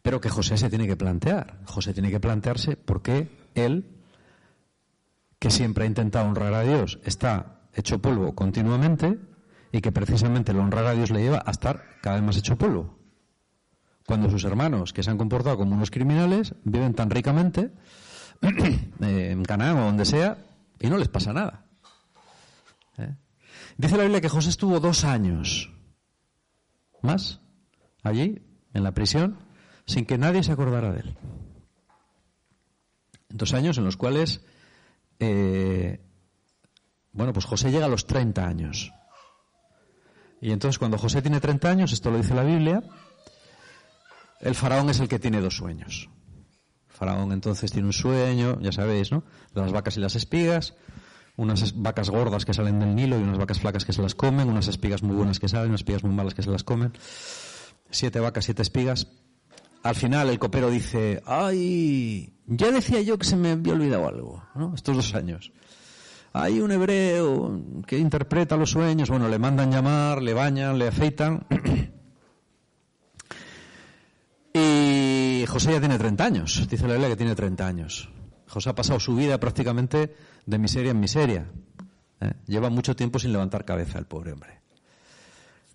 [0.00, 1.58] pero que José se tiene que plantear.
[1.66, 3.84] José tiene que plantearse por qué él,
[5.38, 9.18] que siempre ha intentado honrar a Dios, está hecho polvo continuamente
[9.72, 12.56] y que precisamente el honrar a Dios le lleva a estar cada vez más hecho
[12.56, 12.96] polvo.
[14.06, 17.72] Cuando sus hermanos, que se han comportado como unos criminales, viven tan ricamente
[18.40, 20.38] eh, en Canaán o donde sea
[20.78, 21.66] y no les pasa nada.
[22.96, 23.14] ¿Eh?
[23.78, 25.72] Dice la Biblia que José estuvo dos años
[27.00, 27.40] más
[28.02, 28.42] allí,
[28.74, 29.38] en la prisión,
[29.86, 31.16] sin que nadie se acordara de él.
[33.28, 34.44] Dos años en los cuales,
[35.20, 36.00] eh,
[37.12, 38.92] bueno, pues José llega a los 30 años.
[40.40, 42.82] Y entonces cuando José tiene 30 años, esto lo dice la Biblia,
[44.40, 46.08] el faraón es el que tiene dos sueños.
[46.88, 49.24] El faraón entonces tiene un sueño, ya sabéis, ¿no?
[49.52, 50.74] Las vacas y las espigas,
[51.38, 54.48] unas vacas gordas que salen del Nilo y unas vacas flacas que se las comen,
[54.48, 56.92] unas espigas muy buenas que salen, unas espigas muy malas que se las comen.
[57.90, 59.06] Siete vacas, siete espigas.
[59.84, 64.42] Al final el copero dice, ay, ya decía yo que se me había olvidado algo,
[64.56, 64.74] ¿no?
[64.74, 65.52] Estos dos años.
[66.32, 71.46] Hay un hebreo que interpreta los sueños, bueno, le mandan llamar, le bañan, le afeitan.
[74.54, 78.08] y José ya tiene 30 años, dice la Biblia que tiene 30 años.
[78.48, 80.14] José ha pasado su vida prácticamente
[80.46, 81.46] de miseria en miseria.
[82.20, 82.32] ¿eh?
[82.46, 84.60] Lleva mucho tiempo sin levantar cabeza el pobre hombre.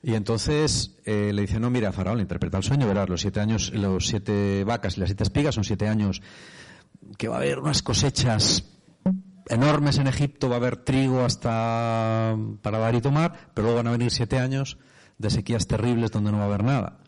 [0.01, 3.71] Y entonces eh, le dice, no, mira, Faraón, interpreta el sueño, verás, los siete años,
[3.73, 6.21] los siete vacas y las siete espigas son siete años
[7.17, 8.65] que va a haber unas cosechas
[9.47, 13.87] enormes en Egipto, va a haber trigo hasta para dar y tomar, pero luego van
[13.87, 14.77] a venir siete años
[15.17, 16.99] de sequías terribles donde no va a haber nada.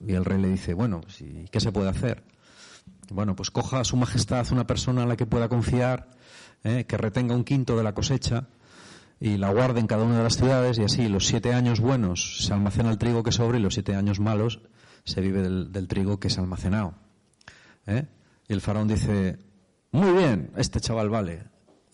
[0.00, 2.22] Y el rey le dice, bueno, pues, ¿y qué se puede hacer?
[3.10, 6.10] Bueno, pues coja a su majestad una persona a la que pueda confiar,
[6.64, 8.48] eh, que retenga un quinto de la cosecha
[9.20, 12.44] y la guarde en cada una de las ciudades y así los siete años buenos
[12.44, 14.60] se almacena el trigo que sobra y los siete años malos
[15.04, 16.94] se vive del, trigo que es almacenado.
[17.86, 18.06] ¿eh?
[18.48, 19.38] Y el faraón dice,
[19.92, 21.44] muy bien, este chaval vale.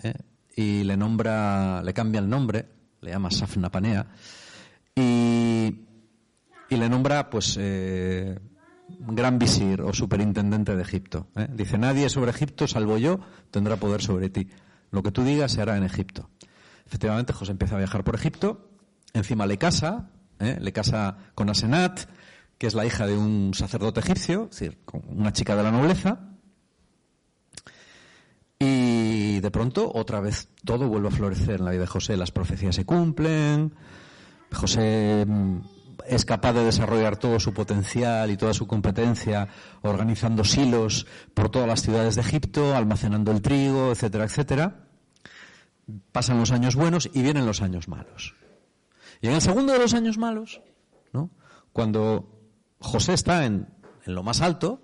[0.03, 0.15] ¿eh?
[0.57, 2.67] Y le nombra, le cambia el nombre,
[3.03, 4.07] le llama Safnapanea,
[4.95, 5.87] y,
[6.71, 7.59] y le nombra pues
[9.01, 11.29] gran visir o superintendente de Egipto.
[11.51, 14.49] Dice, nadie sobre Egipto, salvo yo, tendrá poder sobre ti.
[14.91, 16.31] Lo que tú digas se hará en Egipto.
[16.87, 18.71] Efectivamente, José empieza a viajar por Egipto,
[19.15, 20.59] encima le casa, ¿eh?
[20.61, 22.01] le casa con Asenat,
[22.59, 24.79] que es la hija de un sacerdote egipcio, es decir,
[25.09, 26.21] una chica de la nobleza,
[28.59, 32.31] y de pronto otra vez todo vuelve a florecer en la vida de José, las
[32.31, 33.75] profecías se cumplen,
[34.53, 35.61] José mm,
[36.07, 39.49] es capaz de desarrollar todo su potencial y toda su competencia
[39.83, 44.83] organizando silos por todas las ciudades de Egipto, almacenando el trigo, etcétera, etcétera
[46.13, 48.35] pasan los años buenos y vienen los años malos.
[49.21, 50.61] Y en el segundo de los años malos,
[51.13, 51.31] ¿no?
[51.73, 52.41] cuando
[52.79, 53.69] José está en,
[54.05, 54.81] en lo más alto,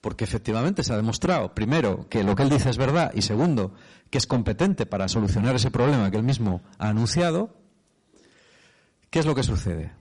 [0.00, 3.74] porque efectivamente se ha demostrado, primero, que lo que él dice es verdad y segundo,
[4.10, 7.56] que es competente para solucionar ese problema que él mismo ha anunciado,
[9.10, 9.92] ¿qué es lo que sucede?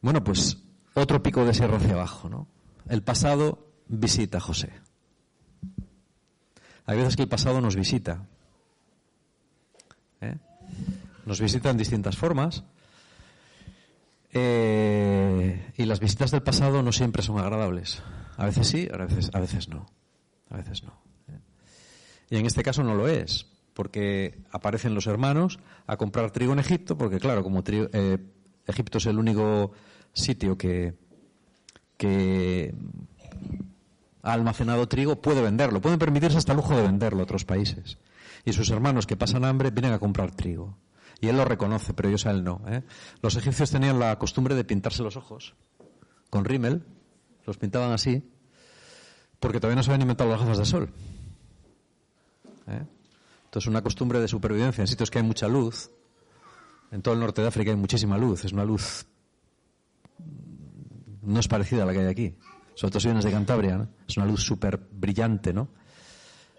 [0.00, 0.58] Bueno, pues
[0.94, 2.48] otro pico de sierra hacia abajo, ¿no?
[2.88, 4.72] El pasado visita a José.
[6.86, 8.26] Hay veces que el pasado nos visita.
[10.20, 10.36] ¿eh?
[11.26, 12.64] Nos visitan distintas formas.
[14.32, 18.02] Eh, y las visitas del pasado no siempre son agradables.
[18.36, 19.86] A veces sí, a veces, a veces no.
[20.48, 20.92] A veces no.
[21.28, 21.40] ¿eh?
[22.30, 26.58] Y en este caso no lo es, porque aparecen los hermanos a comprar trigo en
[26.58, 27.62] Egipto, porque claro, como
[28.68, 29.72] Egipto es el único
[30.12, 30.94] sitio que,
[31.96, 32.74] que
[34.22, 35.80] ha almacenado trigo, puede venderlo.
[35.80, 37.98] Pueden permitirse hasta el lujo de venderlo a otros países
[38.44, 40.76] y sus hermanos que pasan hambre vienen a comprar trigo.
[41.20, 42.62] Y él lo reconoce, pero ellos a él no.
[42.68, 42.82] ¿eh?
[43.22, 45.54] Los egipcios tenían la costumbre de pintarse los ojos
[46.30, 46.84] con rímel,
[47.46, 48.22] los pintaban así,
[49.40, 50.90] porque todavía no se habían inventado las gafas de sol.
[52.68, 52.84] ¿eh?
[53.44, 55.90] Entonces, una costumbre de supervivencia en sitios que hay mucha luz.
[56.90, 59.06] En todo el norte de África hay muchísima luz, es una luz.
[61.22, 62.34] No es parecida a la que hay aquí.
[62.74, 65.68] Sobre todo si vienes de Cantabria, Es una luz súper brillante, ¿no?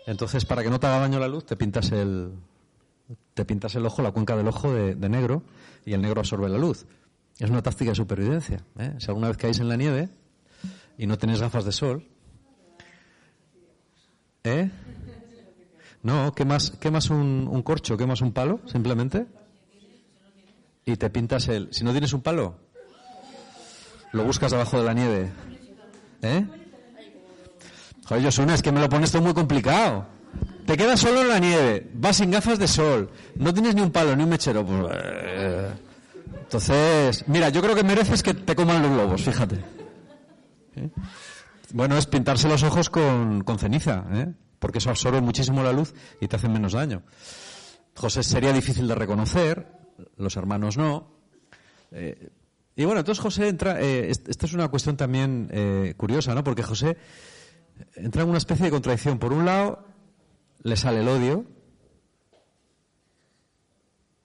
[0.05, 2.33] Entonces, para que no te haga daño la luz, te pintas el,
[3.33, 5.43] te pintas el ojo, la cuenca del ojo de, negro,
[5.85, 6.85] y el negro absorbe la luz.
[7.37, 8.63] Es una táctica de supervivencia.
[8.77, 8.95] ¿eh?
[8.97, 10.09] Si alguna vez caéis en la nieve
[10.97, 12.05] y no tenéis gafas de sol,
[14.43, 14.69] ¿eh?
[16.01, 19.25] No, quemas, quemas un, un corcho, quemas un palo, simplemente,
[20.85, 21.69] y te pintas el...
[21.71, 22.59] Si no tienes un palo,
[24.11, 25.31] lo buscas debajo de la nieve.
[26.21, 26.45] ¿Eh?
[28.05, 30.07] Joder, Josuna, es que me lo pones todo muy complicado.
[30.65, 33.91] Te quedas solo en la nieve, vas sin gafas de sol, no tienes ni un
[33.91, 34.65] palo ni un mechero.
[34.65, 34.93] Pues,
[36.41, 39.55] entonces, mira, yo creo que mereces que te coman los lobos, fíjate.
[40.75, 40.89] ¿Eh?
[41.71, 44.33] Bueno, es pintarse los ojos con, con ceniza, ¿eh?
[44.59, 47.03] porque eso absorbe muchísimo la luz y te hace menos daño.
[47.95, 49.78] José sería difícil de reconocer,
[50.17, 51.12] los hermanos no.
[51.91, 52.29] Eh,
[52.79, 56.45] y bueno, entonces José entra, eh, esta es una cuestión también eh, curiosa, ¿no?
[56.45, 56.95] Porque José
[57.95, 59.19] entra en una especie de contradicción.
[59.19, 59.85] Por un lado,
[60.63, 61.45] le sale el odio.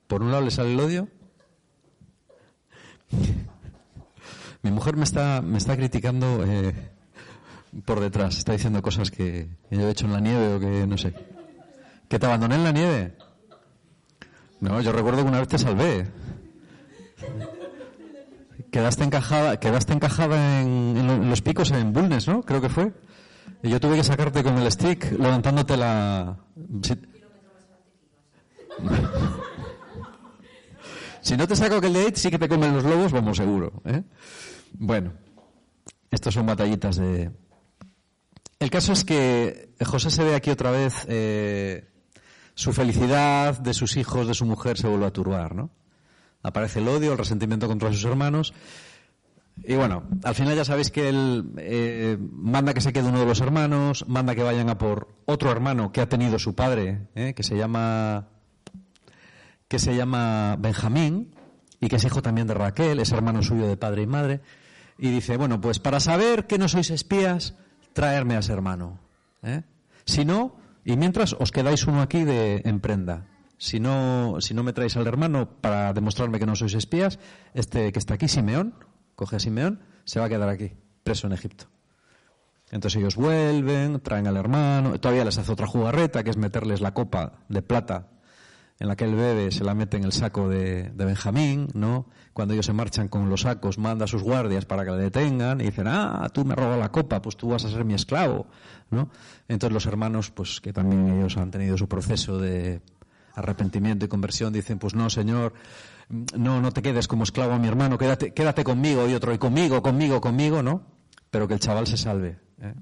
[0.06, 1.08] Por un lado le sale el odio.
[4.62, 6.72] Mi mujer me está, me está criticando eh,
[7.84, 8.38] por detrás.
[8.38, 11.12] Está diciendo cosas que yo he hecho en la nieve o que no sé.
[12.08, 13.16] ¿Que te abandoné en la nieve?
[14.64, 16.07] No, yo recuerdo que una vez te salvé.
[18.72, 22.42] Quedaste encajada, quedaste encajada en, los picos en Bulnes, ¿no?
[22.42, 22.94] Creo que fue.
[23.62, 26.38] Y yo tuve que sacarte con el stick levantándote la...
[26.83, 26.94] Si,
[31.20, 33.83] si no te saco aquel de 8, sí que te comen los lobos, vamos seguro.
[33.85, 34.03] ¿eh?
[34.72, 35.12] Bueno,
[36.11, 37.31] estos son batallitas de...
[38.59, 41.93] El caso es que José se ve aquí otra vez, eh,
[42.54, 45.70] su felicidad de sus hijos, de su mujer, se vuelve a turbar, ¿no?
[46.42, 48.52] Aparece el odio, el resentimiento contra sus hermanos.
[49.62, 53.26] Y bueno, al final ya sabéis que él eh, manda que se quede uno de
[53.26, 57.34] los hermanos, manda que vayan a por otro hermano que ha tenido su padre, eh,
[57.34, 58.28] que se llama
[59.68, 61.34] que se llama Benjamín
[61.80, 64.40] y que es hijo también de Raquel, es hermano suyo de padre y madre,
[64.98, 67.54] y dice, bueno, pues para saber que no sois espías,
[67.92, 68.98] traerme a ese hermano.
[69.42, 69.62] ¿eh?
[70.04, 73.26] Si no, y mientras os quedáis uno aquí de en prenda.
[73.56, 77.18] Si no, si no me traéis al hermano para demostrarme que no sois espías,
[77.54, 78.74] este que está aquí, Simeón,
[79.14, 81.66] coge a Simeón, se va a quedar aquí, preso en Egipto.
[82.70, 86.92] Entonces ellos vuelven, traen al hermano, todavía les hace otra jugarreta, que es meterles la
[86.92, 88.08] copa de plata
[88.80, 92.08] en la que él bebe, se la mete en el saco de, de Benjamín, ¿no?
[92.32, 95.60] Cuando ellos se marchan con los sacos, manda a sus guardias para que le detengan
[95.60, 98.46] y dicen, ah, tú me robas la copa, pues tú vas a ser mi esclavo,
[98.94, 99.11] ¿no?
[99.48, 102.80] Entonces los hermanos, pues que también ellos han tenido su proceso de
[103.35, 105.52] arrepentimiento y conversión, dicen, pues no, Señor,
[106.09, 109.38] no, no te quedes como esclavo a mi hermano, quédate, quédate conmigo y otro, y
[109.38, 110.83] conmigo, conmigo, conmigo, ¿no?
[111.30, 112.38] Pero que el chaval se salve.
[112.61, 112.74] ¿eh?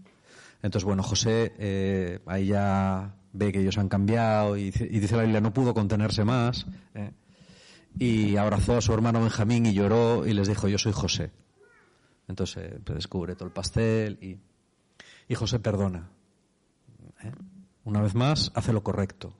[0.62, 5.22] Entonces, bueno, José eh, ahí ya ve que ellos han cambiado y, y, dice la
[5.22, 6.66] Biblia, no pudo contenerse más.
[6.94, 7.12] ¿eh?
[7.98, 11.30] Y abrazó a su hermano Benjamín y lloró y les dijo, yo soy José.
[12.28, 14.38] Entonces pues, descubre todo el pastel y,
[15.28, 16.10] y José perdona.
[17.84, 19.34] Una vez más, hace lo correcto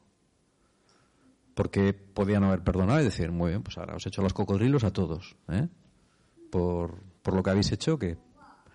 [1.54, 4.84] porque podían haber perdonado y decir, muy bien, pues ahora os he hecho los cocodrilos
[4.84, 5.68] a todos, ¿eh?
[6.50, 8.18] por, por lo que habéis hecho, que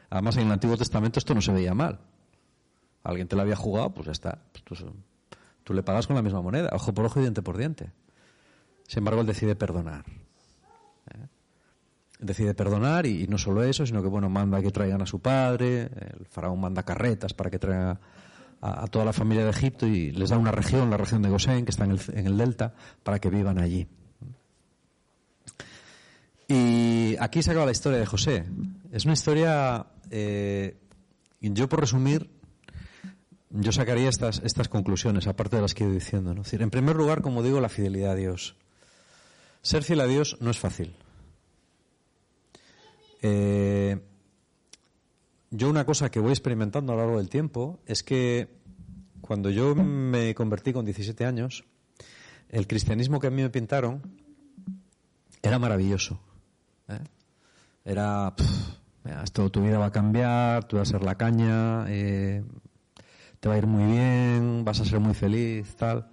[0.09, 1.99] además en el Antiguo Testamento esto no se veía mal.
[3.03, 4.41] Alguien te lo había jugado, pues ya está.
[4.51, 4.75] Pues tú,
[5.63, 7.91] tú, le pagas con la misma moneda, ojo por ojo y diente por diente.
[8.87, 10.05] Sin embargo, él decide perdonar.
[11.13, 11.27] ¿eh?
[12.19, 15.83] Decide perdonar y, no solo eso, sino que, bueno, manda que traigan a su padre,
[15.83, 17.99] el faraón manda carretas para que traigan
[18.61, 21.65] a, toda la familia de Egipto y les da una región, la región de Gosén,
[21.65, 23.87] que está en el, en el delta, para que vivan allí.
[26.47, 28.45] Y aquí se acaba la historia de José.
[28.91, 30.77] Es una historia, eh,
[31.41, 32.29] yo por resumir,
[33.49, 36.33] yo sacaría estas, estas conclusiones, aparte de las que he diciendo.
[36.33, 36.43] ¿no?
[36.43, 38.55] Decir, en primer lugar, como digo, la fidelidad a Dios.
[39.61, 40.95] Ser fiel a Dios no es fácil.
[43.21, 43.99] Eh,
[45.49, 48.49] yo una cosa que voy experimentando a lo largo del tiempo es que
[49.21, 51.65] cuando yo me convertí con 17 años,
[52.49, 54.01] el cristianismo que a mí me pintaron
[55.41, 56.19] era maravilloso.
[56.87, 56.99] ¿eh?
[57.85, 58.45] Era, pff,
[59.23, 62.43] esto tu vida va a cambiar, tú vas a ser la caña, eh,
[63.39, 66.09] te va a ir muy bien, vas a ser muy feliz, tal.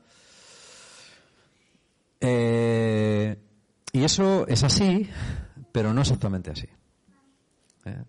[3.95, 5.09] Y eso es así,
[5.71, 6.67] pero no exactamente así.
[7.85, 8.05] ¿Eh?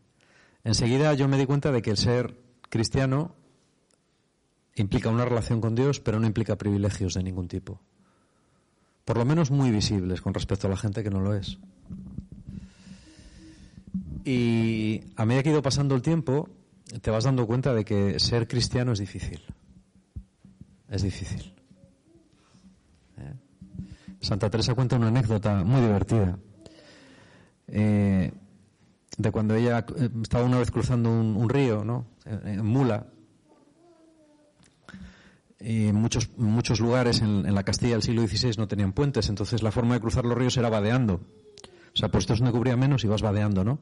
[0.63, 2.35] Enseguida yo me di cuenta de que el ser
[2.69, 3.35] cristiano
[4.75, 7.79] implica una relación con Dios, pero no implica privilegios de ningún tipo.
[9.05, 11.59] Por lo menos muy visibles con respecto a la gente que no lo es.
[14.23, 16.49] Y a medida que ha ido pasando el tiempo,
[17.01, 19.41] te vas dando cuenta de que ser cristiano es difícil.
[20.89, 21.53] Es difícil.
[23.17, 23.33] ¿Eh?
[24.19, 26.39] Santa Teresa cuenta una anécdota muy divertida.
[27.67, 28.31] Eh,
[29.17, 32.05] de cuando ella eh, estaba una vez cruzando un, río, ¿no?
[32.25, 33.07] En, en, Mula.
[35.59, 39.63] Y en muchos, muchos lugares en, la Castilla del siglo XVI no tenían puentes, entonces
[39.63, 41.21] la forma de cruzar los ríos era vadeando.
[41.93, 43.79] O sea, pues esto es donde cubría menos y vas vadeando, ¿no?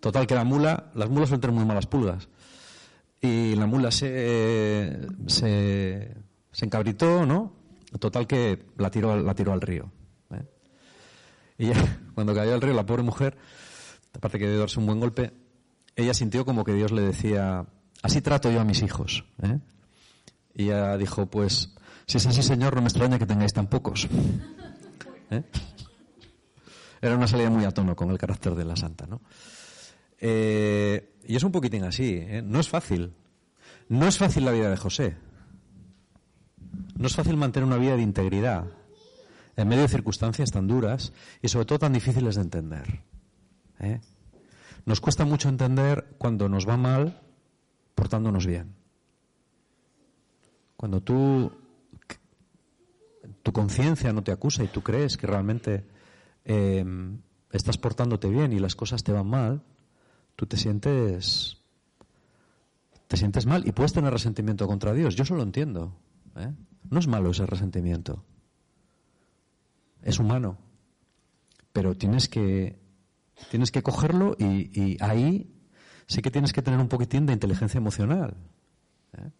[0.00, 2.28] Total, que la mula, las mulas suelen muy malas pulgas.
[3.20, 6.16] Y la mula se, se,
[6.50, 7.52] se encabritó, ¿no?
[8.00, 9.92] Total, que la tiró, la tiró al río.
[10.30, 10.44] ¿eh?
[11.58, 13.36] Y ya, cuando cayó al río, la pobre mujer
[14.14, 15.32] aparte que de darse un buen golpe,
[15.96, 17.66] ella sintió como que Dios le decía,
[18.02, 19.24] así trato yo a mis hijos.
[19.42, 19.58] ¿eh?
[20.54, 21.74] Y ella dijo, pues,
[22.06, 24.08] si es así, señor, no me extraña que tengáis tan pocos.
[25.30, 25.42] ¿Eh?
[27.00, 29.20] Era una salida muy a con el carácter de la santa, ¿no?
[30.20, 32.42] Eh, y es un poquitín así, ¿eh?
[32.44, 33.12] no es fácil.
[33.88, 35.16] No es fácil la vida de José.
[36.96, 38.66] No es fácil mantener una vida de integridad
[39.56, 43.02] en medio de circunstancias tan duras y sobre todo tan difíciles de entender.
[43.82, 44.00] ¿Eh?
[44.86, 47.20] Nos cuesta mucho entender cuando nos va mal
[47.94, 48.74] portándonos bien.
[50.76, 51.52] Cuando tú
[53.42, 55.84] tu conciencia no te acusa y tú crees que realmente
[56.44, 56.84] eh,
[57.50, 59.62] estás portándote bien y las cosas te van mal,
[60.36, 61.58] tú te sientes
[63.08, 65.14] te sientes mal y puedes tener resentimiento contra Dios.
[65.16, 65.94] Yo eso lo entiendo.
[66.36, 66.50] ¿eh?
[66.88, 68.24] No es malo ese resentimiento.
[70.02, 70.56] Es humano.
[71.74, 72.81] Pero tienes que
[73.50, 75.54] tienes que cogerlo y, ahí
[76.06, 78.36] sí que tienes que tener un poquitín de inteligencia emocional.
[79.16, 79.30] ¿eh?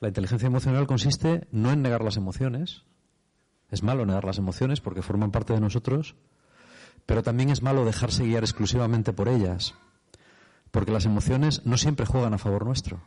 [0.00, 2.84] La inteligencia emocional consiste no en negar las emociones,
[3.70, 6.14] es malo negar las emociones porque forman parte de nosotros,
[7.06, 9.74] pero también es malo dejarse guiar exclusivamente por ellas,
[10.70, 13.00] porque las emociones no siempre juegan a favor nuestro.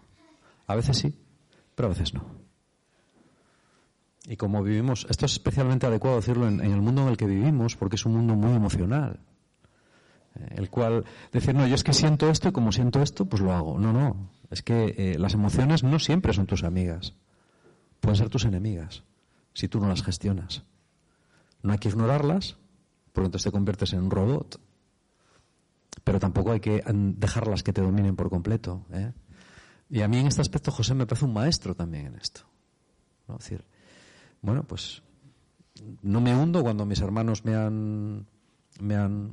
[0.67, 1.17] A veces sí,
[1.75, 2.25] pero a veces no.
[4.27, 7.75] Y como vivimos, esto es especialmente adecuado decirlo en, el mundo en el que vivimos,
[7.75, 9.19] porque es un mundo muy emocional.
[10.35, 13.41] Eh, el cual decir, no, yo es que siento esto y como siento esto, pues
[13.41, 13.77] lo hago.
[13.79, 14.29] No, no.
[14.49, 17.15] Es que eh, las emociones no siempre son tus amigas.
[17.99, 19.03] Pueden ser tus enemigas
[19.53, 20.63] si tú no las gestionas.
[21.61, 22.57] No hay que ignorarlas,
[23.13, 24.59] por lo tanto te conviertes en un robot.
[26.03, 28.85] Pero tampoco hay que dejarlas que te dominen por completo.
[28.91, 29.13] ¿eh?
[29.89, 32.41] Y a mí en este aspecto José me parece un maestro también en esto.
[33.27, 33.63] Es decir,
[34.41, 35.03] bueno, pues
[36.01, 38.25] no me hundo cuando mis hermanos me han,
[38.79, 39.31] me han,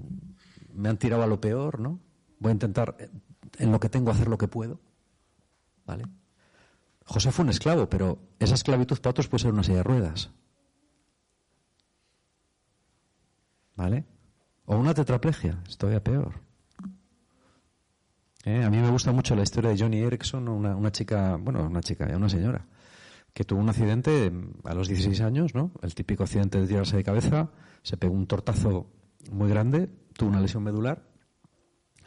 [0.79, 1.99] me han tirado a lo peor, ¿no?
[2.39, 3.11] Voy a intentar eh,
[3.59, 4.81] en lo que tengo hacer lo que puedo,
[5.85, 6.05] ¿vale?
[7.05, 10.31] José fue un esclavo, pero esa esclavitud para otros puede ser una silla de ruedas.
[13.75, 14.05] ¿Vale?
[14.67, 16.35] O una tetraplegia, es todavía peor.
[18.45, 18.63] ¿Eh?
[18.63, 21.81] A mí me gusta mucho la historia de Johnny Erickson, una, una chica, bueno, una
[21.81, 22.67] chica, una señora,
[23.33, 24.33] que tuvo un accidente
[24.65, 25.73] a los 16 años, ¿no?
[25.83, 27.51] El típico accidente de tirarse de cabeza,
[27.83, 28.87] se pegó un tortazo
[29.31, 29.89] muy grande,
[30.19, 31.01] tuvo una lesión medular,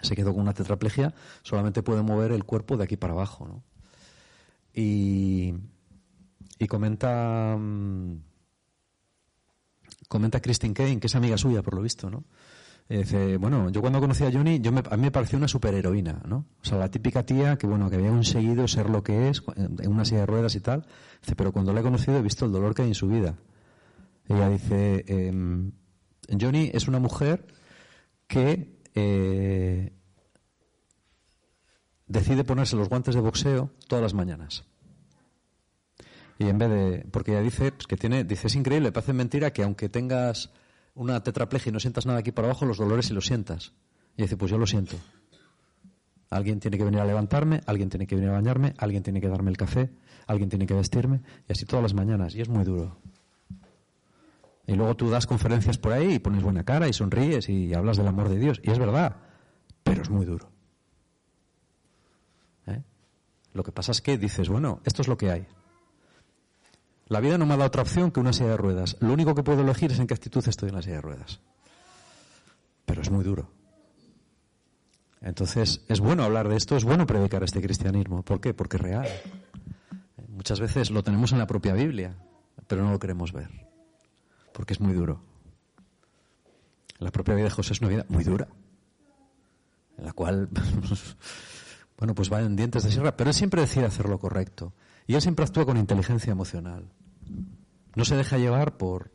[0.02, 3.64] se quedó con una tetraplegia, solamente puede mover el cuerpo de aquí para abajo, ¿no?
[4.74, 5.56] Y,
[6.70, 8.22] comenta mm,
[10.08, 12.24] comenta Christine Kane, que es amiga suya, por lo visto, ¿no?
[12.90, 16.46] dice, bueno, yo cuando conocí a Johnny, yo a mí me pareció una superheroína, ¿no?
[16.62, 19.90] O sea, la típica tía que, bueno, que había conseguido ser lo que es, en
[19.90, 20.86] una silla de ruedas y tal.
[21.22, 23.38] Dice, pero cuando la he conocido he visto el dolor que hay en su vida.
[24.28, 25.72] Ella dice, em,
[26.38, 27.48] Johnny es una mujer
[28.32, 29.92] que eh,
[32.08, 34.64] decide ponerse los guantes de boxeo todas las mañanas.
[36.40, 39.52] Y en vez de, porque ella dice pues, que tiene, dice es increíble, parece mentira
[39.52, 40.50] que aunque tengas
[40.96, 43.74] una tetraplegia y no sientas nada aquí para abajo, los dolores sí los sientas.
[44.16, 44.96] Y dice, pues yo lo siento.
[46.30, 49.28] Alguien tiene que venir a levantarme, alguien tiene que venir a bañarme, alguien tiene que
[49.28, 49.92] darme el café,
[50.26, 52.34] alguien tiene que vestirme, y así todas las mañanas.
[52.34, 52.98] Y es muy duro.
[54.72, 57.98] Y luego tú das conferencias por ahí y pones buena cara y sonríes y hablas
[57.98, 58.62] del amor de Dios.
[58.64, 59.18] Y es verdad,
[59.84, 60.50] pero es muy duro.
[63.54, 65.46] Lo que pasa es que dices, bueno, esto es lo que hay.
[67.08, 68.96] La vida no me ha dado otra opción que una silla de ruedas.
[69.02, 71.42] Lo único que puedo elegir es en qué actitud estoy en la silla de ruedas.
[72.86, 73.52] Pero es muy duro.
[75.20, 78.24] Entonces, es bueno hablar de esto, es bueno predicar este cristianismo.
[78.24, 78.54] ¿Por qué?
[78.54, 79.08] Porque es real.
[80.30, 82.16] Muchas veces lo tenemos en la propia Biblia,
[82.68, 83.71] pero no lo queremos ver.
[84.54, 85.22] Porque es muy duro.
[87.00, 88.48] La propia vida de José es una vida muy dura.
[89.98, 90.50] En la cual
[91.98, 94.74] bueno, pues va en dientes de sierra, pero él siempre decide hacer lo correcto.
[95.08, 96.92] Y él siempre actúa con inteligencia emocional.
[97.96, 99.12] No se deja llevar por,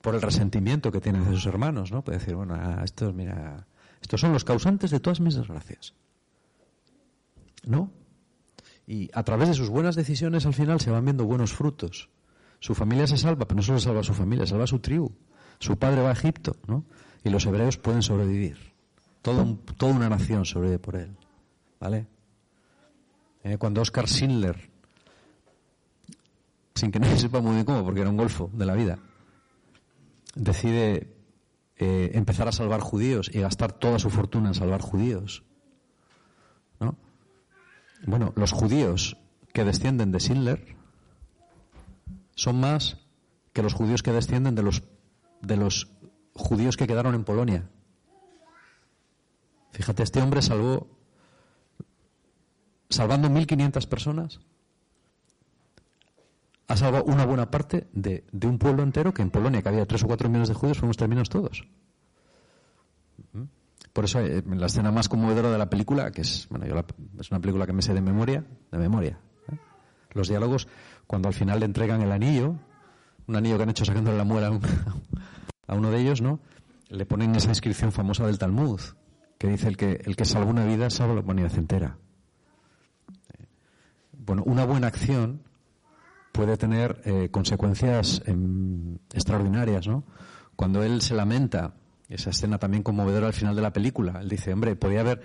[0.00, 2.02] por el resentimiento que tiene de sus hermanos, ¿no?
[2.02, 3.66] Puede decir, bueno, ah, estos, mira,
[4.00, 5.94] estos son los causantes de todas mis desgracias.
[7.64, 7.90] ¿No?
[8.86, 12.08] Y a través de sus buenas decisiones al final se van viendo buenos frutos.
[12.62, 15.10] Su familia se salva, pero no solo salva a su familia, salva a su tribu.
[15.58, 16.84] Su padre va a Egipto, ¿no?
[17.24, 18.56] Y los hebreos pueden sobrevivir.
[19.20, 21.16] Todo toda una nación sobrevive por él.
[21.80, 22.06] ¿Vale?
[23.42, 24.70] Eh, cuando Oscar Schindler,
[26.76, 29.00] sin que nadie sepa muy bien cómo, porque era un golfo de la vida,
[30.36, 31.16] decide
[31.78, 35.42] eh, empezar a salvar judíos y gastar toda su fortuna en salvar judíos.
[36.78, 36.96] ¿no?
[38.06, 39.16] Bueno, los judíos
[39.52, 40.76] que descienden de Schindler
[42.34, 42.98] son más
[43.52, 44.82] que los judíos que descienden de los,
[45.40, 45.90] de los
[46.34, 47.68] judíos que quedaron en Polonia.
[49.72, 50.88] Fíjate, este hombre salvó
[52.88, 54.40] salvando 1.500 personas,
[56.68, 59.86] ha salvado una buena parte de, de, un pueblo entero que en Polonia, que había
[59.86, 61.66] 3 o 4 millones de judíos, fuimos terminados todos.
[63.92, 66.84] Por eso, eh, la escena más conmovedora de la película, que es, bueno, yo la,
[67.18, 69.20] es una película que me sé de memoria, de memoria.
[70.12, 70.18] ¿Eh?
[70.18, 70.68] Los diálogos,
[71.06, 72.54] cuando al final le entregan el anillo,
[73.26, 74.60] un anillo que han hecho sacándole la muela a, un,
[75.66, 76.40] a uno de ellos, ¿no?
[76.88, 78.80] Le ponen esa inscripción famosa del Talmud,
[79.38, 81.96] que dice el que, el que salva una vida salva la humanidad entera.
[84.12, 85.42] Bueno, una buena acción
[86.32, 88.34] puede tener eh, consecuencias eh,
[89.12, 90.04] extraordinarias, ¿no?
[90.56, 91.74] Cuando él se lamenta,
[92.08, 95.22] esa escena también conmovedora al final de la película, él dice, hombre, podía haber,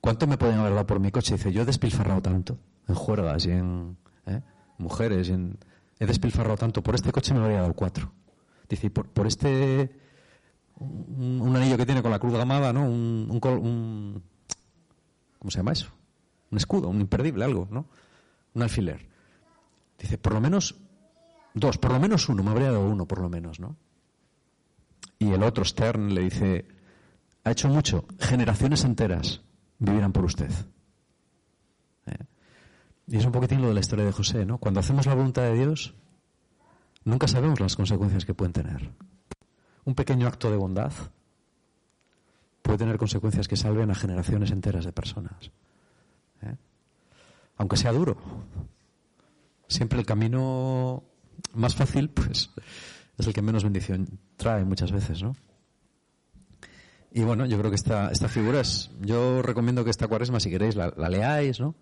[0.00, 1.34] ¿cuánto me podían haber dado por mi coche?
[1.34, 2.58] Dice, yo he despilfarrado tanto,
[2.88, 4.42] en juergas y en ¿eh?
[4.78, 5.58] mujeres, y en,
[5.98, 8.12] he despilfarrado tanto, por este coche me habría dado cuatro.
[8.68, 9.90] Dice, por, por este,
[10.76, 12.84] un, un, anillo que tiene con la cruz gamada, ¿no?
[12.84, 14.22] Un, un, un,
[15.38, 15.88] ¿cómo se llama eso?
[16.50, 17.86] Un escudo, un imperdible, algo, ¿no?
[18.54, 19.08] Un alfiler.
[19.98, 20.76] Dice, por lo menos
[21.54, 23.76] dos, por lo menos uno, me habría dado uno, por lo menos, ¿no?
[25.18, 26.66] Y el otro, Stern, le dice,
[27.44, 29.42] ha hecho mucho, generaciones enteras
[29.78, 30.50] vivirán por usted.
[33.06, 34.58] Y es un poquitín lo de la historia de José, ¿no?
[34.58, 35.94] Cuando hacemos la voluntad de Dios,
[37.04, 38.90] nunca sabemos las consecuencias que pueden tener.
[39.84, 40.92] Un pequeño acto de bondad
[42.62, 45.50] puede tener consecuencias que salven a generaciones enteras de personas.
[46.42, 46.56] ¿Eh?
[47.58, 48.16] Aunque sea duro.
[49.68, 51.04] Siempre el camino
[51.52, 52.50] más fácil, pues,
[53.18, 55.36] es el que menos bendición trae muchas veces, ¿no?
[57.12, 60.50] Y bueno, yo creo que esta, esta figura es, yo recomiendo que esta cuaresma, si
[60.50, 61.76] queréis, la, la leáis, ¿no?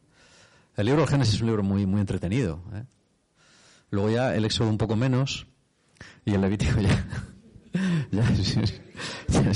[0.77, 2.63] El libro del Génesis es un libro muy, muy entretenido.
[2.75, 2.85] ¿eh?
[3.91, 5.47] Luego ya el Éxodo un poco menos
[6.25, 7.07] y el Levítico ya,
[8.11, 8.33] ya,
[9.29, 9.53] ya,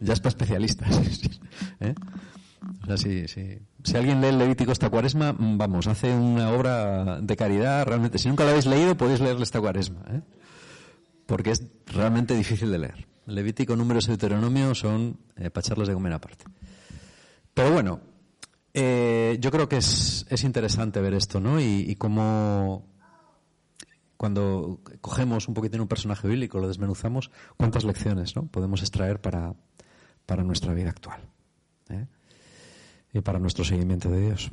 [0.00, 1.00] ya es para especialistas.
[1.80, 1.94] ¿eh?
[2.82, 7.20] O sea, si, si, si, alguien lee el Levítico esta cuaresma, vamos, hace una obra
[7.20, 8.18] de caridad realmente.
[8.18, 10.02] Si nunca la habéis leído, podéis leerle esta cuaresma.
[10.10, 10.20] ¿eh?
[11.26, 13.06] Porque es realmente difícil de leer.
[13.26, 16.44] Levítico, números y Deuteronomio son eh, para echarlos de comer aparte.
[17.54, 18.00] Pero bueno,
[18.74, 21.60] eh, yo creo que es, es, interesante ver esto, ¿no?
[21.60, 22.86] Y, cómo
[24.16, 28.46] cuando cogemos un poquitín un personaje bíblico, lo desmenuzamos, cuántas lecciones ¿no?
[28.48, 29.54] podemos extraer para,
[30.26, 31.22] para nuestra vida actual
[31.88, 32.06] ¿eh?
[33.14, 34.52] y para nuestro seguimiento de Dios.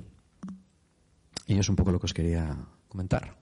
[1.47, 2.55] Y es un poco lo que os quería
[2.87, 3.35] comentar.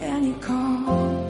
[0.00, 1.29] And he calls